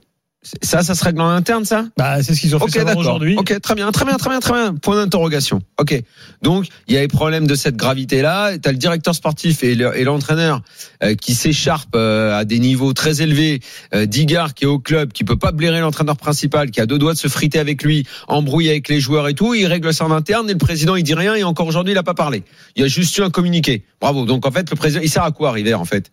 Ça, 0.62 0.84
ça 0.84 0.94
se 0.94 1.02
règle 1.02 1.20
en 1.20 1.28
interne, 1.30 1.64
ça? 1.64 1.84
Bah, 1.96 2.22
c'est 2.22 2.32
ce 2.32 2.40
qu'ils 2.40 2.54
ont 2.54 2.60
fait 2.60 2.64
Ok, 2.66 2.70
savoir 2.70 2.86
d'accord. 2.94 3.00
aujourd'hui. 3.00 3.36
Ok, 3.36 3.60
très 3.60 3.74
bien, 3.74 3.90
très 3.90 4.04
bien, 4.04 4.16
très 4.18 4.30
bien, 4.30 4.38
très 4.38 4.52
bien. 4.52 4.74
Point 4.76 4.94
d'interrogation. 4.94 5.60
Ok. 5.78 6.00
Donc, 6.42 6.68
il 6.86 6.94
y 6.94 6.96
a 6.96 7.00
les 7.00 7.08
problèmes 7.08 7.48
de 7.48 7.56
cette 7.56 7.76
gravité-là. 7.76 8.56
T'as 8.58 8.70
le 8.70 8.76
directeur 8.78 9.16
sportif 9.16 9.64
et 9.64 9.74
le- 9.74 9.90
l'entraîneur 10.04 10.62
euh, 11.02 11.16
qui 11.16 11.34
s'écharpent 11.34 11.96
euh, 11.96 12.38
à 12.38 12.44
des 12.44 12.60
niveaux 12.60 12.92
très 12.92 13.20
élevés. 13.20 13.58
Euh, 13.94 14.06
Digard 14.06 14.54
qui 14.54 14.62
est 14.62 14.68
au 14.68 14.78
club, 14.78 15.12
qui 15.12 15.24
peut 15.24 15.36
pas 15.36 15.50
blairer 15.50 15.80
l'entraîneur 15.80 16.16
principal, 16.16 16.70
qui 16.70 16.80
a 16.80 16.86
deux 16.86 16.98
doigts 16.98 17.14
de 17.14 17.18
se 17.18 17.28
friter 17.28 17.58
avec 17.58 17.82
lui, 17.82 18.06
embrouiller 18.28 18.70
avec 18.70 18.88
les 18.88 19.00
joueurs 19.00 19.26
et 19.26 19.34
tout. 19.34 19.54
Il 19.54 19.66
règle 19.66 19.92
ça 19.92 20.04
en 20.04 20.12
interne 20.12 20.48
et 20.48 20.52
le 20.52 20.58
président 20.58 20.94
il 20.94 21.02
dit 21.02 21.14
rien 21.14 21.34
et 21.34 21.42
encore 21.42 21.66
aujourd'hui 21.66 21.94
il 21.94 21.98
a 21.98 22.04
pas 22.04 22.14
parlé. 22.14 22.44
Il 22.76 22.82
y 22.82 22.84
a 22.84 22.88
juste 22.88 23.18
eu 23.18 23.22
un 23.22 23.30
communiqué. 23.30 23.82
Bravo. 24.00 24.24
Donc 24.24 24.46
en 24.46 24.52
fait 24.52 24.70
le 24.70 24.76
président 24.76 25.00
il 25.02 25.10
sert 25.10 25.24
à 25.24 25.32
quoi 25.32 25.50
River 25.50 25.74
en 25.74 25.84
fait? 25.84 26.12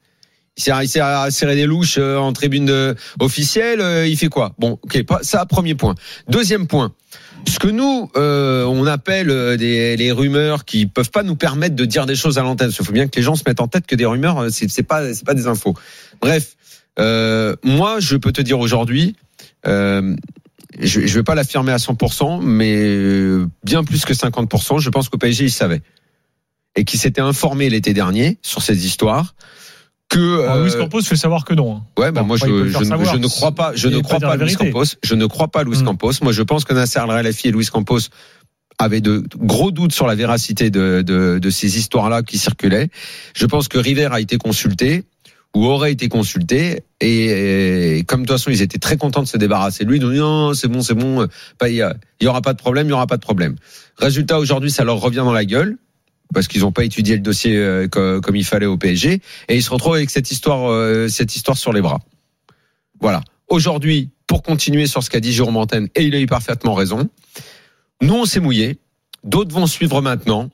Il 0.58 1.02
à 1.02 1.32
serrer 1.32 1.56
des 1.56 1.66
louches 1.66 1.98
euh, 1.98 2.18
en 2.18 2.32
tribune 2.34 2.66
de- 2.66 2.96
officielle. 3.20 3.82
euh, 3.82 4.08
il 4.08 4.18
fait 4.18 4.28
quoi? 4.30 4.54
Bon, 4.58 4.80
ok, 4.82 5.04
ça 5.22 5.46
premier 5.46 5.76
point. 5.76 5.96
Deuxième 6.30 6.68
point. 6.68 6.94
Ce 7.48 7.60
que 7.60 7.68
nous 7.68 8.10
euh, 8.16 8.64
on 8.66 8.88
appelle 8.88 9.30
euh, 9.30 9.56
les 9.56 10.12
rumeurs 10.12 10.66
qui 10.66 10.88
peuvent 10.88 11.12
pas 11.12 11.22
nous 11.24 11.36
permettre 11.36 11.76
de 11.76 11.86
dire 11.86 12.06
des 12.06 12.16
choses 12.16 12.38
à 12.40 12.42
l'antenne. 12.44 12.72
Il 12.78 12.86
faut 12.86 12.92
bien 12.92 13.08
que 13.08 13.16
les 13.18 13.22
gens 13.22 13.36
se 13.36 13.44
mettent 13.46 13.60
en 13.62 13.68
tête 13.68 13.86
que 13.86 13.96
des 13.96 14.06
rumeurs 14.06 14.40
euh, 14.40 14.50
c'est 14.50 14.84
pas 14.84 15.14
c'est 15.14 15.26
pas 15.26 15.36
des 15.36 15.46
infos. 15.46 15.76
Bref, 16.22 16.56
euh, 17.00 17.56
moi 17.64 18.00
je 18.00 18.16
peux 18.16 18.32
te 18.32 18.42
dire 18.42 18.60
aujourd'hui. 18.60 19.16
Euh, 19.68 20.16
je 20.80 21.00
ne 21.02 21.06
vais 21.08 21.24
pas 21.24 21.36
l'affirmer 21.36 21.72
à 21.72 21.78
100%, 21.78 22.42
mais 22.44 22.76
euh, 22.76 23.48
bien 23.64 23.84
plus 23.84 24.04
que 24.06 24.14
50%. 24.14 24.80
Je 24.80 24.90
pense 24.90 25.08
qu'au 25.08 25.18
PSG, 25.18 25.46
il 25.46 25.52
savait. 25.52 25.82
Et 26.76 26.84
qu'il 26.84 27.00
s'était 27.00 27.22
informé 27.22 27.70
l'été 27.70 27.94
dernier 27.94 28.38
sur 28.42 28.62
ces 28.62 28.86
histoires. 28.86 29.36
Que, 30.16 30.42
Alors, 30.44 30.64
Luis 30.64 30.74
euh, 30.74 30.80
Campos 30.80 31.02
fait 31.02 31.16
savoir 31.16 31.44
que 31.46 31.54
non. 31.54 31.76
hein. 31.78 31.84
Ouais, 31.98 32.12
bah 32.12 32.24
moi 32.24 32.38
je, 32.38 32.46
ne- 32.46 32.70
savoir. 32.86 33.14
je 33.14 33.20
ne 33.20 33.28
crois 33.28 33.52
pas, 33.54 33.72
je 33.76 33.88
ne 33.90 34.00
crois 34.00 34.20
pas 34.20 34.36
Luis. 34.38 34.56
Campos. 34.56 34.84
Je 35.04 35.16
ne 35.16 35.26
crois 35.26 35.48
pas 35.50 35.64
Luis 35.64 35.78
Mm. 35.80 35.84
Campos. 35.86 36.12
Moi 36.22 36.32
je 36.32 36.42
pense 36.42 36.64
que 36.66 36.74
Nasser 36.74 37.00
Al 37.00 37.28
et 37.28 37.52
Luis 37.52 37.66
Campos 37.68 38.00
avaient 38.78 39.02
de 39.02 39.24
gros 39.38 39.72
doutes 39.72 39.94
sur 39.94 40.06
la 40.08 40.16
véracité 40.16 40.70
de, 40.70 41.02
de, 41.02 41.40
de 41.40 41.50
ces 41.50 41.78
histoires-là 41.78 42.24
qui 42.24 42.38
circulaient. 42.38 42.90
Je 43.36 43.46
pense 43.46 43.68
que 43.68 43.78
River 43.78 44.10
a 44.12 44.20
été 44.20 44.38
consulté 44.38 45.04
ou 45.56 45.66
aurait 45.66 45.94
été 45.94 46.10
consulté 46.10 46.84
et, 47.00 47.98
et 48.00 48.04
comme 48.04 48.22
de 48.24 48.28
toute 48.28 48.38
façon 48.38 48.52
ils 48.52 48.62
étaient 48.62 48.78
très 48.80 48.98
contents 48.98 49.24
de 49.24 49.28
se 49.28 49.38
débarrasser 49.38 49.86
de 49.86 49.90
lui, 49.90 49.98
ils 50.00 50.06
ont 50.06 50.12
dit 50.12 50.18
non 50.20 50.54
c'est 50.54 50.68
bon 50.68 50.82
c'est 50.82 50.94
bon, 50.96 51.28
pas- 51.58 51.70
il 51.70 51.76
y, 51.76 51.84
il 52.20 52.26
y 52.26 52.28
aura 52.28 52.42
pas 52.42 52.52
de 52.52 52.58
problème, 52.58 52.88
il 52.88 52.90
y 52.90 52.94
aura 52.94 53.08
pas 53.08 53.16
de 53.16 53.22
problème. 53.22 53.56
Résultat 53.98 54.38
aujourd'hui 54.40 54.70
ça 54.72 54.84
leur 54.84 54.98
revient 55.00 55.24
dans 55.24 55.32
la 55.34 55.46
gueule 55.46 55.78
parce 56.34 56.48
qu'ils 56.48 56.62
n'ont 56.62 56.72
pas 56.72 56.84
étudié 56.84 57.16
le 57.16 57.22
dossier 57.22 57.56
euh, 57.58 57.88
co- 57.88 58.22
comme, 58.22 58.36
il 58.36 58.44
fallait 58.46 58.66
au 58.66 58.78
PSG 58.78 59.22
et 59.48 59.56
ils 59.56 59.64
se 59.64 59.70
retrouvent 59.70 59.96
avec 59.96 60.10
cette 60.10 60.32
histoire 60.32 60.70
euh, 60.72 61.08
cette 61.08 61.36
histoire 61.36 61.58
sur 61.58 61.72
les 61.74 61.82
bras. 61.82 62.00
Voilà. 63.00 63.22
Aujourd'hui, 63.48 64.10
pour 64.28 64.42
continuer 64.44 64.88
sur 64.88 65.04
ce 65.04 65.10
qu'a 65.10 65.20
dit 65.20 65.32
Jérôme 65.34 65.58
Antenne, 65.58 65.88
et 65.96 66.04
il 66.04 66.16
a 66.16 66.20
eu 66.20 66.26
parfaitement 66.26 66.74
raison, 66.74 67.10
nous 68.02 68.16
on 68.16 68.26
s'est 68.26 68.40
mouillé. 68.40 68.80
D'autres 69.24 69.54
vont 69.54 69.68
suivre 69.68 70.02
maintenant. 70.02 70.50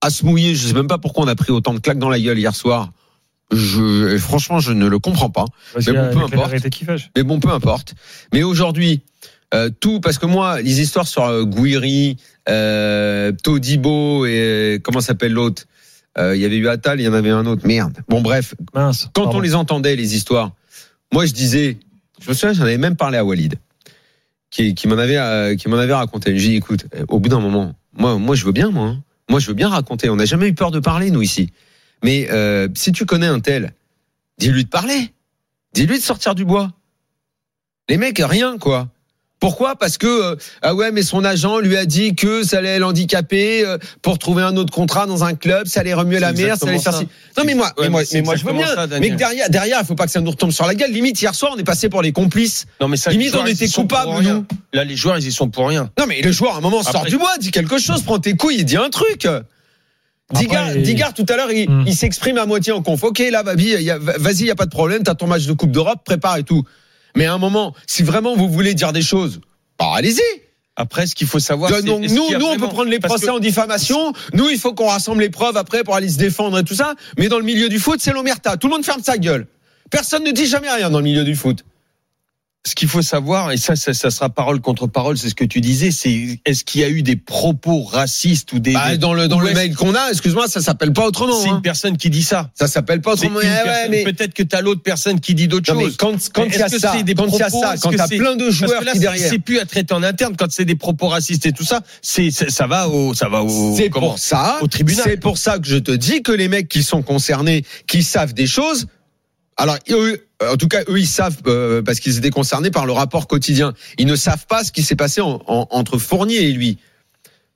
À 0.00 0.10
se 0.10 0.24
mouiller, 0.26 0.54
je 0.54 0.66
sais 0.66 0.74
même 0.74 0.88
pas 0.88 0.98
pourquoi 0.98 1.24
on 1.24 1.28
a 1.28 1.34
pris 1.36 1.52
autant 1.52 1.74
de 1.74 1.78
claques 1.78 1.98
dans 1.98 2.08
la 2.10 2.18
gueule 2.18 2.38
hier 2.38 2.54
soir. 2.54 2.92
Je, 3.52 4.16
franchement, 4.18 4.60
je 4.60 4.72
ne 4.72 4.86
le 4.86 4.98
comprends 4.98 5.30
pas. 5.30 5.44
Mais 5.76 5.82
bon, 5.92 6.10
peu 6.12 6.18
importe. 6.24 6.50
Mais 7.16 7.22
bon, 7.22 7.38
peu 7.38 7.50
importe. 7.50 7.94
Mais 8.32 8.42
aujourd'hui, 8.42 9.02
euh, 9.54 9.70
tout 9.80 10.00
parce 10.00 10.18
que 10.18 10.26
moi, 10.26 10.60
les 10.62 10.80
histoires 10.80 11.06
sur 11.06 11.24
euh, 11.24 11.44
Gouiri, 11.44 12.16
euh, 12.48 13.32
Todibo 13.32 14.26
et 14.26 14.30
euh, 14.30 14.78
comment 14.82 15.00
s'appelle 15.00 15.32
l'autre 15.32 15.64
Euh, 16.18 16.34
Il 16.36 16.42
y 16.42 16.44
avait 16.44 16.56
eu 16.56 16.68
Attal, 16.68 17.00
il 17.00 17.04
y 17.04 17.08
en 17.08 17.14
avait 17.14 17.30
un 17.30 17.46
autre. 17.46 17.66
Merde. 17.66 17.98
Bon, 18.08 18.20
bref, 18.20 18.54
Mince. 18.74 19.08
quand 19.14 19.24
Pardon. 19.24 19.38
on 19.38 19.40
les 19.40 19.54
entendait, 19.54 19.96
les 19.96 20.14
histoires, 20.14 20.52
moi 21.12 21.24
je 21.26 21.32
disais, 21.32 21.78
je 22.20 22.28
me 22.28 22.34
souviens, 22.34 22.52
j'en 22.52 22.64
avais 22.64 22.76
même 22.78 22.96
parlé 22.96 23.16
à 23.18 23.24
Walid, 23.24 23.54
qui, 24.50 24.74
qui 24.74 24.88
m'en 24.88 24.98
avait, 24.98 25.16
euh, 25.16 25.56
qui 25.56 25.68
m'en 25.68 25.78
avait 25.78 25.94
raconté. 25.94 26.36
J'ai 26.38 26.50
dit, 26.50 26.56
écoute, 26.56 26.84
au 27.08 27.18
bout 27.18 27.28
d'un 27.30 27.40
moment, 27.40 27.74
moi, 27.96 28.18
moi 28.18 28.34
je 28.36 28.44
veux 28.44 28.52
bien, 28.52 28.70
moi, 28.70 28.88
hein. 28.88 29.02
moi 29.30 29.40
je 29.40 29.46
veux 29.48 29.54
bien 29.54 29.68
raconter. 29.70 30.10
On 30.10 30.16
n'a 30.16 30.26
jamais 30.26 30.48
eu 30.48 30.54
peur 30.54 30.70
de 30.70 30.80
parler, 30.80 31.10
nous 31.10 31.22
ici. 31.22 31.50
Mais 32.04 32.28
euh, 32.30 32.68
si 32.74 32.92
tu 32.92 33.06
connais 33.06 33.28
un 33.28 33.40
tel, 33.40 33.72
dis-lui 34.38 34.64
de 34.64 34.68
parler, 34.68 35.12
dis-lui 35.72 35.98
de 35.98 36.02
sortir 36.02 36.34
du 36.34 36.44
bois. 36.44 36.72
Les 37.88 37.96
mecs, 37.96 38.18
rien 38.22 38.58
quoi. 38.58 38.88
Pourquoi? 39.42 39.74
Parce 39.74 39.98
que 39.98 40.06
euh, 40.06 40.36
ah 40.62 40.72
ouais, 40.72 40.92
mais 40.92 41.02
son 41.02 41.24
agent 41.24 41.58
lui 41.58 41.76
a 41.76 41.84
dit 41.84 42.14
que 42.14 42.44
ça 42.44 42.58
allait 42.58 42.78
l'handicaper 42.78 43.66
euh, 43.66 43.76
pour 44.00 44.20
trouver 44.20 44.44
un 44.44 44.56
autre 44.56 44.72
contrat 44.72 45.06
dans 45.06 45.24
un 45.24 45.34
club, 45.34 45.66
ça 45.66 45.80
allait 45.80 45.94
remuer 45.94 46.20
la 46.20 46.32
merde, 46.32 46.60
ça 46.60 46.68
allait 46.68 46.78
faire 46.78 46.94
ci. 46.96 47.08
Non 47.36 47.42
mais 47.44 47.56
moi, 47.56 47.66
Ouais, 47.76 47.86
mais 47.86 47.88
moi, 47.88 48.02
mais 48.12 48.22
moi 48.22 48.36
je 48.36 48.44
veux 48.44 48.52
bien. 48.52 48.68
ça, 48.72 48.86
mais 49.00 49.10
que 49.10 49.16
derrière, 49.16 49.50
derrière, 49.50 49.78
il 49.82 49.84
faut 49.84 49.96
pas 49.96 50.06
que 50.06 50.12
ça 50.12 50.20
nous 50.20 50.30
retombe 50.30 50.52
sur 50.52 50.64
la 50.64 50.76
gueule. 50.76 50.92
Limite 50.92 51.20
hier 51.20 51.34
soir, 51.34 51.52
on 51.56 51.58
est 51.58 51.64
passé 51.64 51.88
pour 51.88 52.02
les 52.02 52.12
complices. 52.12 52.66
Non, 52.80 52.86
mais 52.86 52.96
ça, 52.96 53.10
Limite, 53.10 53.32
joueurs, 53.32 53.42
on 53.42 53.46
était 53.46 53.66
coupables, 53.68 54.12
nous. 54.22 54.44
Là, 54.72 54.84
les 54.84 54.94
joueurs, 54.94 55.18
ils 55.18 55.26
y 55.26 55.32
sont 55.32 55.48
pour 55.50 55.66
rien. 55.68 55.90
Non 55.98 56.06
mais 56.06 56.20
le 56.22 56.30
joueur, 56.30 56.54
à 56.54 56.58
un 56.58 56.60
moment, 56.60 56.84
sort 56.84 56.94
Après- 56.98 57.10
du 57.10 57.18
bois, 57.18 57.36
dit 57.40 57.50
quelque 57.50 57.78
chose, 57.78 58.02
prends 58.02 58.20
tes 58.20 58.34
couilles 58.34 58.60
et 58.60 58.64
dis 58.64 58.76
un 58.76 58.90
truc. 58.90 59.26
Digard, 60.34 60.70
Digard, 60.76 61.14
tout 61.14 61.26
à 61.28 61.36
l'heure, 61.36 61.50
il, 61.50 61.68
Hmm. 61.68 61.84
il 61.86 61.94
s'exprime 61.94 62.38
à 62.38 62.46
moitié 62.46 62.72
en 62.72 62.80
conf. 62.80 63.02
Ok, 63.02 63.18
là, 63.30 63.42
Babi, 63.42 63.74
il 63.78 63.92
vas-y, 64.18 64.42
il 64.42 64.46
y 64.46 64.50
a 64.50 64.54
pas 64.54 64.64
de 64.66 64.70
problème, 64.70 65.02
t'as 65.02 65.14
ton 65.14 65.26
match 65.26 65.44
de 65.46 65.52
Coupe 65.52 65.72
d'Europe, 65.72 66.00
prépare 66.04 66.38
et 66.38 66.42
tout. 66.44 66.62
Mais 67.16 67.26
à 67.26 67.34
un 67.34 67.38
moment, 67.38 67.74
si 67.86 68.02
vraiment 68.02 68.34
vous 68.36 68.48
voulez 68.48 68.74
dire 68.74 68.92
des 68.92 69.02
choses, 69.02 69.40
bah, 69.78 69.92
allez-y. 69.94 70.20
Après, 70.74 71.06
ce 71.06 71.14
qu'il 71.14 71.26
faut 71.26 71.38
savoir, 71.38 71.70
c'est. 71.80 71.86
Donc, 71.86 72.00
nous, 72.00 72.24
nous, 72.38 72.46
on 72.46 72.56
peut 72.56 72.68
prendre 72.68 72.88
les 72.90 72.98
procès 72.98 73.26
que- 73.26 73.30
en 73.32 73.38
diffamation. 73.38 74.14
Nous, 74.32 74.48
il 74.48 74.58
faut 74.58 74.72
qu'on 74.72 74.86
rassemble 74.88 75.20
les 75.20 75.28
preuves 75.28 75.56
après 75.58 75.84
pour 75.84 75.94
aller 75.94 76.08
se 76.08 76.16
défendre 76.16 76.58
et 76.58 76.64
tout 76.64 76.74
ça. 76.74 76.94
Mais 77.18 77.28
dans 77.28 77.38
le 77.38 77.44
milieu 77.44 77.68
du 77.68 77.78
foot, 77.78 78.00
c'est 78.02 78.12
l'omerta. 78.12 78.56
Tout 78.56 78.68
le 78.68 78.72
monde 78.74 78.84
ferme 78.84 79.02
sa 79.02 79.18
gueule. 79.18 79.46
Personne 79.90 80.24
ne 80.24 80.30
dit 80.30 80.46
jamais 80.46 80.70
rien 80.70 80.88
dans 80.88 80.98
le 80.98 81.04
milieu 81.04 81.24
du 81.24 81.34
foot. 81.36 81.62
Ce 82.64 82.76
qu'il 82.76 82.86
faut 82.88 83.02
savoir, 83.02 83.50
et 83.50 83.56
ça, 83.56 83.74
ça, 83.74 83.92
ça 83.92 84.10
sera 84.12 84.30
parole 84.30 84.60
contre 84.60 84.86
parole, 84.86 85.18
c'est 85.18 85.28
ce 85.28 85.34
que 85.34 85.44
tu 85.44 85.60
disais, 85.60 85.90
c'est 85.90 86.38
est-ce 86.44 86.62
qu'il 86.62 86.80
y 86.80 86.84
a 86.84 86.88
eu 86.88 87.02
des 87.02 87.16
propos 87.16 87.82
racistes 87.82 88.52
ou 88.52 88.60
des. 88.60 88.72
Bah, 88.74 88.92
des- 88.92 88.98
dans 88.98 89.14
le, 89.14 89.26
dans 89.26 89.40
le 89.40 89.52
mail 89.52 89.74
qu'on 89.74 89.96
a, 89.96 90.10
excuse-moi, 90.10 90.46
ça 90.46 90.60
s'appelle 90.60 90.92
pas 90.92 91.04
autrement. 91.04 91.40
C'est 91.42 91.48
hein. 91.48 91.56
une 91.56 91.62
personne 91.62 91.96
qui 91.96 92.08
dit 92.08 92.22
ça. 92.22 92.50
Ça 92.54 92.68
s'appelle 92.68 93.00
pas 93.00 93.14
autrement. 93.14 93.40
Eh 93.42 93.46
ouais, 93.46 93.88
mais- 93.90 94.04
Peut-être 94.04 94.32
que 94.32 94.44
t'as 94.44 94.60
l'autre 94.60 94.82
personne 94.82 95.18
qui 95.18 95.34
dit 95.34 95.48
d'autres 95.48 95.74
choses. 95.74 95.96
quand, 95.96 96.12
quand 96.32 96.44
il 96.44 96.52
y 96.56 96.62
a 96.62 96.68
ça, 96.68 96.92
quand 97.16 97.26
il 97.26 97.38
y 97.38 97.42
a 97.42 97.50
ça, 97.50 97.74
quand 97.82 97.90
t'as 97.96 98.06
plein 98.06 98.36
de 98.36 98.48
joueurs 98.50 98.78
que 98.78 98.84
là, 98.84 98.92
qui 98.92 99.00
derrière. 99.00 99.28
c'est 99.28 99.40
plus 99.40 99.58
à 99.58 99.64
traiter 99.66 99.92
en 99.94 100.04
interne 100.04 100.36
quand 100.38 100.52
c'est 100.52 100.64
des 100.64 100.76
propos 100.76 101.08
racistes 101.08 101.44
et 101.46 101.52
tout 101.52 101.64
ça. 101.64 101.80
C'est, 102.00 102.30
ça 102.30 102.68
va 102.68 102.88
au, 102.88 103.12
ça 103.12 103.28
va 103.28 103.42
au. 103.42 103.74
C'est 103.76 103.90
pour 103.90 104.20
ça, 104.20 104.58
Au 104.62 104.68
tribunal. 104.68 105.02
c'est 105.04 105.16
pour 105.16 105.36
ça 105.36 105.58
que 105.58 105.66
je 105.66 105.78
te 105.78 105.90
dis 105.90 106.22
que 106.22 106.30
les 106.30 106.46
mecs 106.46 106.68
qui 106.68 106.84
sont 106.84 107.02
concernés, 107.02 107.64
qui 107.88 108.04
savent 108.04 108.34
des 108.34 108.46
choses, 108.46 108.86
alors 109.56 109.78
eux, 109.90 110.24
en 110.50 110.56
tout 110.56 110.68
cas 110.68 110.80
eux 110.88 110.98
ils 110.98 111.06
savent 111.06 111.36
euh, 111.46 111.82
parce 111.82 112.00
qu'ils 112.00 112.16
étaient 112.18 112.30
concernés 112.30 112.70
par 112.70 112.86
le 112.86 112.92
rapport 112.92 113.26
quotidien. 113.28 113.74
Ils 113.98 114.06
ne 114.06 114.16
savent 114.16 114.46
pas 114.46 114.64
ce 114.64 114.72
qui 114.72 114.82
s'est 114.82 114.96
passé 114.96 115.20
en- 115.20 115.40
en- 115.46 115.66
entre 115.70 115.98
Fournier 115.98 116.42
et 116.48 116.52
lui. 116.52 116.78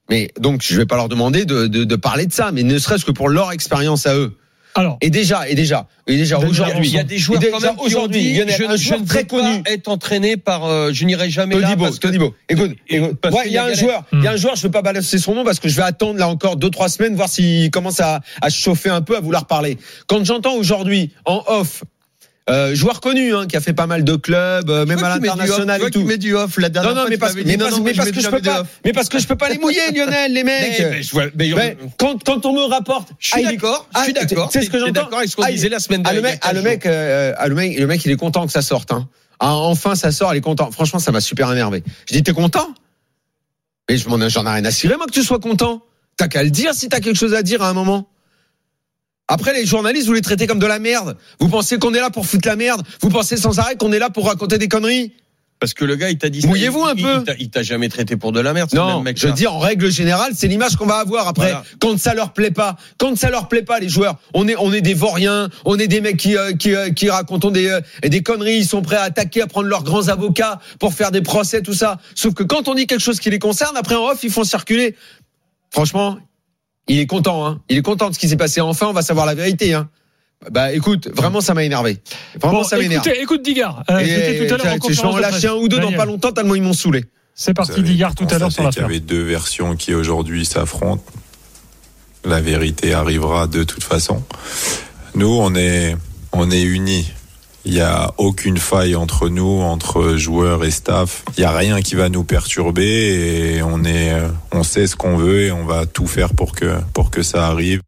Mais 0.09 0.31
donc 0.39 0.63
je 0.63 0.77
vais 0.77 0.87
pas 0.87 0.97
leur 0.97 1.09
demander 1.09 1.45
de, 1.45 1.67
de, 1.67 1.85
de 1.85 1.97
parler 1.97 2.27
de 2.27 2.33
ça, 2.33 2.53
mais 2.53 2.63
ne 2.63 2.79
serait-ce 2.79 3.05
que 3.05 3.11
pour 3.11 3.29
leur 3.29 3.51
expérience 3.53 4.07
à 4.07 4.15
eux. 4.17 4.33
Alors, 4.79 4.99
Et 5.01 5.09
déjà, 5.09 5.49
et 5.49 5.55
déjà, 5.55 5.89
et 6.07 6.19
déjà 6.19 6.37
aujourd'hui, 6.39 6.89
Il 6.89 6.95
y 6.95 6.99
a 6.99 7.03
des 7.03 7.17
joueurs 7.17 7.43
et 7.43 7.49
quand 7.49 7.57
déjà 7.57 7.69
même 7.69 7.77
qui 7.77 7.83
ont 7.83 7.87
aujourd'hui, 7.87 8.21
dit, 8.21 8.29
il 8.29 8.37
y 8.37 8.43
en 8.43 8.47
a 8.47 8.51
je, 8.51 8.63
un 8.65 8.77
je 8.77 8.83
joueur 8.85 9.01
ne 9.01 9.07
très 9.07 9.25
connu. 9.25 9.63
être 9.65 9.89
entraîné 9.89 10.37
par, 10.37 10.67
euh, 10.67 10.91
je 10.93 11.07
n'irai 11.07 11.31
jamais 11.31 11.59
là 11.59 11.69
Todibo, 11.69 11.85
parce 11.85 11.99
que. 11.99 12.09
Écoute, 12.51 12.73
Et- 12.91 12.97
écoute, 12.97 13.19
il 13.47 13.53
y 13.53 13.57
a 13.57 13.63
un 13.65 13.69
galère. 13.71 13.79
joueur, 13.81 14.05
il 14.13 14.23
y 14.23 14.27
a 14.27 14.33
un 14.33 14.37
joueur, 14.37 14.55
je 14.55 14.63
veux 14.65 14.71
pas 14.71 14.83
balancer 14.83 15.17
son 15.17 15.35
nom 15.35 15.45
parce 15.45 15.61
que 15.61 15.71
je 15.71 15.77
vais 15.77 15.83
attendre 15.83 16.19
là 16.19 16.29
encore 16.29 16.57
deux 16.57 16.69
trois 16.69 16.91
semaines 16.91 17.17
voir 17.17 17.31
s'il 17.31 17.71
commence 17.71 18.01
à, 18.01 18.21
à 18.43 18.51
se 18.51 18.59
chauffer 18.61 18.91
un 18.91 19.01
peu, 19.01 19.17
à 19.17 19.21
vouloir 19.21 19.47
parler. 19.47 19.79
Quand 20.09 20.23
j'entends 20.27 20.55
aujourd'hui 20.57 21.11
en 21.25 21.43
off. 21.47 21.83
Euh, 22.49 22.77
joueur 22.77 23.01
connu 23.01 23.35
hein, 23.35 23.49
qui 23.49 23.57
a 23.57 23.61
fait 23.61 23.73
pas 23.73 23.89
mal 23.89 24.05
de 24.05 24.15
clubs, 24.15 24.71
euh, 24.71 24.87
même 24.87 25.03
à 25.03 25.09
l'international 25.09 25.83
et 25.83 25.91
tout. 25.91 26.05
mets 26.05 26.17
du 26.17 26.37
off 26.37 26.59
la 26.59 26.69
dernière 26.69 26.91
Non, 26.93 26.95
non, 26.95 27.01
fois, 27.03 27.11
mais 27.11 27.19
parce, 27.19 27.35
mais 27.35 27.43
que 27.43 28.21
je 28.21 28.29
peux 28.29 28.41
pas, 28.41 28.65
mais 28.85 28.93
parce 28.93 29.09
que 29.09 29.19
je 29.19 29.27
peux 29.27 29.35
pas 29.35 29.49
les 29.49 29.59
mouiller, 29.59 29.81
Lionel, 29.95 30.33
les 30.33 30.45
mecs. 30.45 30.79
Mais, 30.79 30.91
mais 30.91 31.03
je 31.03 31.11
vois- 31.11 31.25
mais- 31.35 31.51
Mais 31.57 31.77
quand, 31.99 32.23
quand 32.23 32.47
on 32.47 32.53
me 32.53 32.63
rapporte, 32.71 33.09
je 33.19 33.31
suis 33.31 33.45
ah, 33.45 33.51
d'accord, 33.51 33.89
je 33.93 33.99
ah, 33.99 34.05
suis 34.05 34.13
d'accord. 34.13 34.53
Sais 34.53 34.63
ce 34.63 34.71
que 34.71 34.79
j'entends 34.79 34.93
d'accord 34.93 35.19
avec 35.19 35.31
ce 35.31 35.35
qu'on 35.35 35.43
Ah, 35.43 35.51
disait 35.51 35.69
la 35.69 35.81
semaine 35.81 36.03
ah, 36.05 36.13
dernière. 36.13 36.39
ah, 36.41 36.53
le 36.53 36.63
mec, 36.63 36.87
euh, 36.87 37.33
ah, 37.37 37.49
le 37.49 37.57
mec, 37.57 37.77
le 37.77 37.87
mec, 37.89 38.05
il 38.05 38.13
est 38.13 38.17
content 38.17 38.47
que 38.47 38.53
ça 38.53 38.63
sorte. 38.63 38.93
Hein. 38.93 39.09
Ah, 39.41 39.55
enfin, 39.57 39.97
ça 39.97 40.13
sort, 40.13 40.33
il 40.33 40.39
est 40.39 40.41
content. 40.41 40.71
Franchement, 40.71 41.01
ça 41.01 41.11
m'a 41.11 41.21
super 41.21 41.51
énervé. 41.53 41.83
Je 42.09 42.15
dis, 42.15 42.23
t'es 42.23 42.33
content? 42.33 42.69
Mais 43.91 43.97
je 43.97 44.09
m'en 44.09 44.29
j'en 44.29 44.47
ai 44.47 44.51
rien 44.51 44.65
à 44.65 44.71
cirer, 44.71 44.97
moi, 44.97 45.07
que 45.07 45.13
tu 45.13 45.25
sois 45.25 45.41
content. 45.41 45.83
T'as 46.17 46.29
qu'à 46.29 46.45
le 46.45 46.51
dire 46.51 46.75
si 46.75 46.89
t'as 46.89 47.01
quelque 47.01 47.19
chose 47.19 47.35
à 47.35 47.43
dire 47.43 47.63
à 47.63 47.69
un 47.69 47.73
moment. 47.75 48.09
Après, 49.29 49.53
les 49.55 49.67
journalistes, 49.67 50.07
vous 50.07 50.13
les 50.13 50.21
traitez 50.21 50.47
comme 50.47 50.61
de 50.61 50.67
la 50.67 50.79
merde. 50.79 51.17
Vous 51.41 51.49
pensez 51.49 51.79
qu'on 51.79 51.93
est 51.95 52.01
là 52.01 52.11
pour 52.11 52.27
foutre 52.27 52.47
la 52.47 52.57
merde? 52.57 52.83
Vous 53.01 53.09
pensez 53.09 53.37
sans 53.37 53.59
arrêt 53.59 53.77
qu'on 53.77 53.93
est 53.93 53.99
là 53.99 54.09
pour 54.11 54.27
raconter 54.27 54.59
des 54.59 54.69
conneries? 54.69 55.13
Parce 55.59 55.73
que 55.73 55.87
le 55.87 55.97
gars, 55.97 56.11
il 56.11 56.19
t'a 56.19 56.29
dit 56.29 56.47
Mouillez-vous 56.47 56.81
il- 56.85 56.91
un 56.91 56.95
il- 56.95 57.25
peu. 57.25 57.35
il 57.41 57.49
t'a- 57.51 57.63
jamais 57.63 57.89
traité 57.89 58.17
pour 58.19 58.31
de 58.31 58.41
la 58.41 58.53
merde, 58.53 58.69
Non, 58.75 59.01
mec. 59.01 59.19
je 59.19 59.27
dis 59.29 59.47
en 59.47 59.59
règle 59.59 59.91
générale, 59.91 60.33
c'est 60.37 60.49
l'image 60.49 60.77
qu'on 60.77 60.85
va 60.85 60.97
avoir 60.99 61.27
après. 61.29 61.47
Voilà. 61.53 61.65
Quand 61.81 61.99
ça 61.99 62.13
leur 62.13 62.35
plaît 62.35 62.51
pas, 62.51 62.77
quand 62.99 63.17
ça 63.17 63.31
leur 63.31 63.49
plaît 63.49 63.63
pas, 63.63 63.81
les 63.81 63.89
joueurs, 63.89 64.17
on 64.35 64.47
est 64.49 64.55
on 64.59 64.71
est 64.75 64.83
des 64.83 64.93
vauriens, 64.93 65.49
on 65.65 65.79
est 65.79 65.89
des 65.89 66.03
mecs 66.03 66.19
qui 66.19 66.37
euh, 66.37 66.53
qui, 66.53 66.75
euh, 66.75 66.91
qui 66.91 67.09
racontent 67.09 67.51
des 67.51 67.69
euh, 67.69 67.81
des 68.07 68.23
conneries, 68.23 68.59
ils 68.59 68.67
sont 68.67 68.83
prêts 68.83 68.97
à 68.97 69.03
attaquer, 69.05 69.41
à 69.41 69.47
prendre 69.47 69.67
leurs 69.67 69.83
grands 69.83 70.09
avocats 70.09 70.61
pour 70.79 70.93
faire 70.93 71.11
des 71.11 71.23
procès, 71.23 71.63
tout 71.63 71.73
ça. 71.73 71.99
Sauf 72.15 72.35
que 72.35 72.43
quand 72.43 72.69
on 72.69 72.75
dit 72.75 72.87
quelque 72.87 73.01
chose 73.03 73.19
qui 73.19 73.31
les 73.31 73.39
concerne, 73.39 73.79
après 73.79 73.95
en 73.95 74.05
off, 74.11 74.19
ils 74.25 74.31
font 74.31 74.45
circuler. 74.45 74.95
Franchement, 75.71 76.19
il 76.89 76.99
est 76.99 77.07
content, 77.07 77.47
hein. 77.47 77.61
Il 77.69 77.77
est 77.77 77.83
content 77.83 78.09
de 78.09 78.15
ce 78.15 78.19
qui 78.19 78.29
s'est 78.29 78.37
passé. 78.37 78.61
Enfin, 78.61 78.87
on 78.87 78.93
va 78.93 79.03
savoir 79.03 79.27
la 79.27 79.35
vérité, 79.35 79.75
hein. 79.75 79.89
Bah 80.51 80.73
écoute, 80.73 81.09
vraiment 81.15 81.41
ça 81.41 81.55
m'a 81.55 81.65
énervé. 81.65 81.99
Vraiment 82.41 82.61
bon, 82.61 82.65
ça 82.65 82.77
m'énerve. 82.77 83.07
écoutez, 83.07 83.23
écoute 83.23 83.43
Digard. 83.43 83.83
Euh, 83.91 83.99
Et, 84.01 84.47
tout 84.47 84.55
à 84.55 84.59
l'heure 84.59 84.67
en 84.67 84.89
je 84.89 85.01
vais 85.01 85.07
en 85.07 85.17
lâcher 85.17 85.49
un 85.49 85.55
ou 85.55 85.67
deux 85.67 85.79
dans 85.79 85.93
pas 85.93 86.05
longtemps 86.05 86.31
tellement 86.31 86.55
ils 86.55 86.63
m'ont 86.63 86.75
saoulé. 86.75 87.07
C'est 87.35 87.55
parti 87.55 87.83
Digard 87.83 88.15
tout 88.15 88.27
à 88.31 88.39
l'heure 88.39 88.53
sur 88.53 88.63
constaté 88.63 88.75
qu'il 88.75 88.83
y 88.83 88.85
avait 88.85 89.01
deux 89.01 89.23
versions 89.23 89.77
qui 89.77 89.95
aujourd'hui 89.95 90.45
s'affrontent. 90.45 91.05
La 92.25 92.41
vérité 92.41 92.93
arrivera 92.93 93.47
de 93.47 93.65
toute 93.65 93.83
façon. 93.83 94.23
Nous, 95.15 95.29
on 95.29 95.55
est, 95.55 95.97
on 96.33 96.51
est 96.51 96.63
unis. 96.63 97.13
Il 97.69 97.73
n'y 97.73 97.81
a 97.81 98.13
aucune 98.19 98.59
faille 98.59 98.95
entre 98.95 99.29
nous, 99.29 99.61
entre 99.61 100.15
joueurs 100.17 100.65
et 100.65 100.71
staff. 100.71 101.25
Il 101.37 101.41
n'y 101.41 101.47
a 101.47 101.51
rien 101.51 101.83
qui 101.83 101.97
va 101.97 102.09
nous 102.09 102.23
perturber 102.23 103.57
et 103.57 103.63
on 103.63 103.83
est, 103.83 104.13
euh, 104.13 104.29
on 104.53 104.63
sait 104.63 104.87
ce 104.87 104.95
qu'on 104.95 105.17
veut 105.17 105.43
et 105.43 105.51
on 105.53 105.65
va 105.65 105.85
tout 105.85 106.07
faire 106.07 106.33
pour 106.33 106.53
que, 106.53 106.77
pour 106.95 107.11
que 107.11 107.23
ça 107.25 107.49
arrive. 107.49 107.81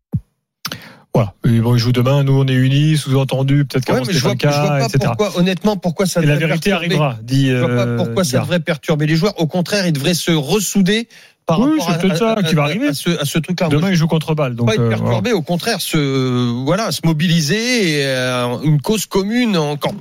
Voilà. 1.15 1.33
Et 1.47 1.61
bon, 1.61 1.75
ils 1.77 1.79
jouent 1.79 1.93
demain. 1.93 2.23
Nous, 2.25 2.33
on 2.33 2.47
est 2.47 2.53
unis. 2.55 2.97
Sous-entendu, 2.97 3.65
peut-être 3.65 3.89
Ouais, 3.89 3.95
qu'avant 3.95 4.07
mais 4.07 4.13
c'était 4.13 4.19
je 4.19 4.25
pas 4.25 4.31
je 4.53 4.59
vois 4.59 4.69
cas, 4.69 4.79
pas 4.81 4.85
etc. 4.87 4.99
pourquoi, 5.07 5.39
honnêtement, 5.39 5.77
pourquoi 5.77 6.07
ça 6.07 6.23
Et 6.23 6.27
la 6.27 6.37
vérité 6.37 6.71
perturber- 6.71 6.75
arrivera, 6.75 7.17
dit. 7.23 7.49
Je 7.51 7.57
vois 7.57 7.69
pas 7.69 7.87
euh, 7.87 7.97
pourquoi 7.97 8.25
ça 8.25 8.31
Digard. 8.31 8.43
devrait 8.45 8.61
perturber 8.61 9.07
les 9.07 9.17
joueurs. 9.17 9.41
Au 9.41 9.47
contraire, 9.47 9.87
ils 9.87 9.93
devraient 9.93 10.15
se 10.15 10.33
ressouder 10.33 11.09
par 11.49 11.61
Oui, 11.61 11.71
rapport 11.81 11.89
à, 11.89 12.17
ça 12.17 12.33
à- 12.35 12.43
qui 12.43 12.55
va 12.55 12.65
arriver. 12.65 12.89
à 12.89 12.93
ce, 12.93 13.39
truc-là. 13.39 13.69
Demain, 13.69 13.89
ils 13.91 13.97
jouent 13.97 14.07
contre 14.07 14.35
balle. 14.35 14.55
Donc, 14.55 14.67
pas 14.69 14.75
être 14.75 14.81
euh, 14.81 14.89
voilà. 14.89 15.03
perturbé, 15.03 15.33
au 15.33 15.41
contraire, 15.41 15.81
se, 15.81 16.63
voilà, 16.65 16.93
se 16.93 17.01
mobiliser 17.05 18.01
et 18.01 18.05
euh, 18.05 18.59
une 18.65 18.83
cause 18.83 19.07
commune 19.07 19.57
encore 19.57 19.95
pire. 19.95 19.99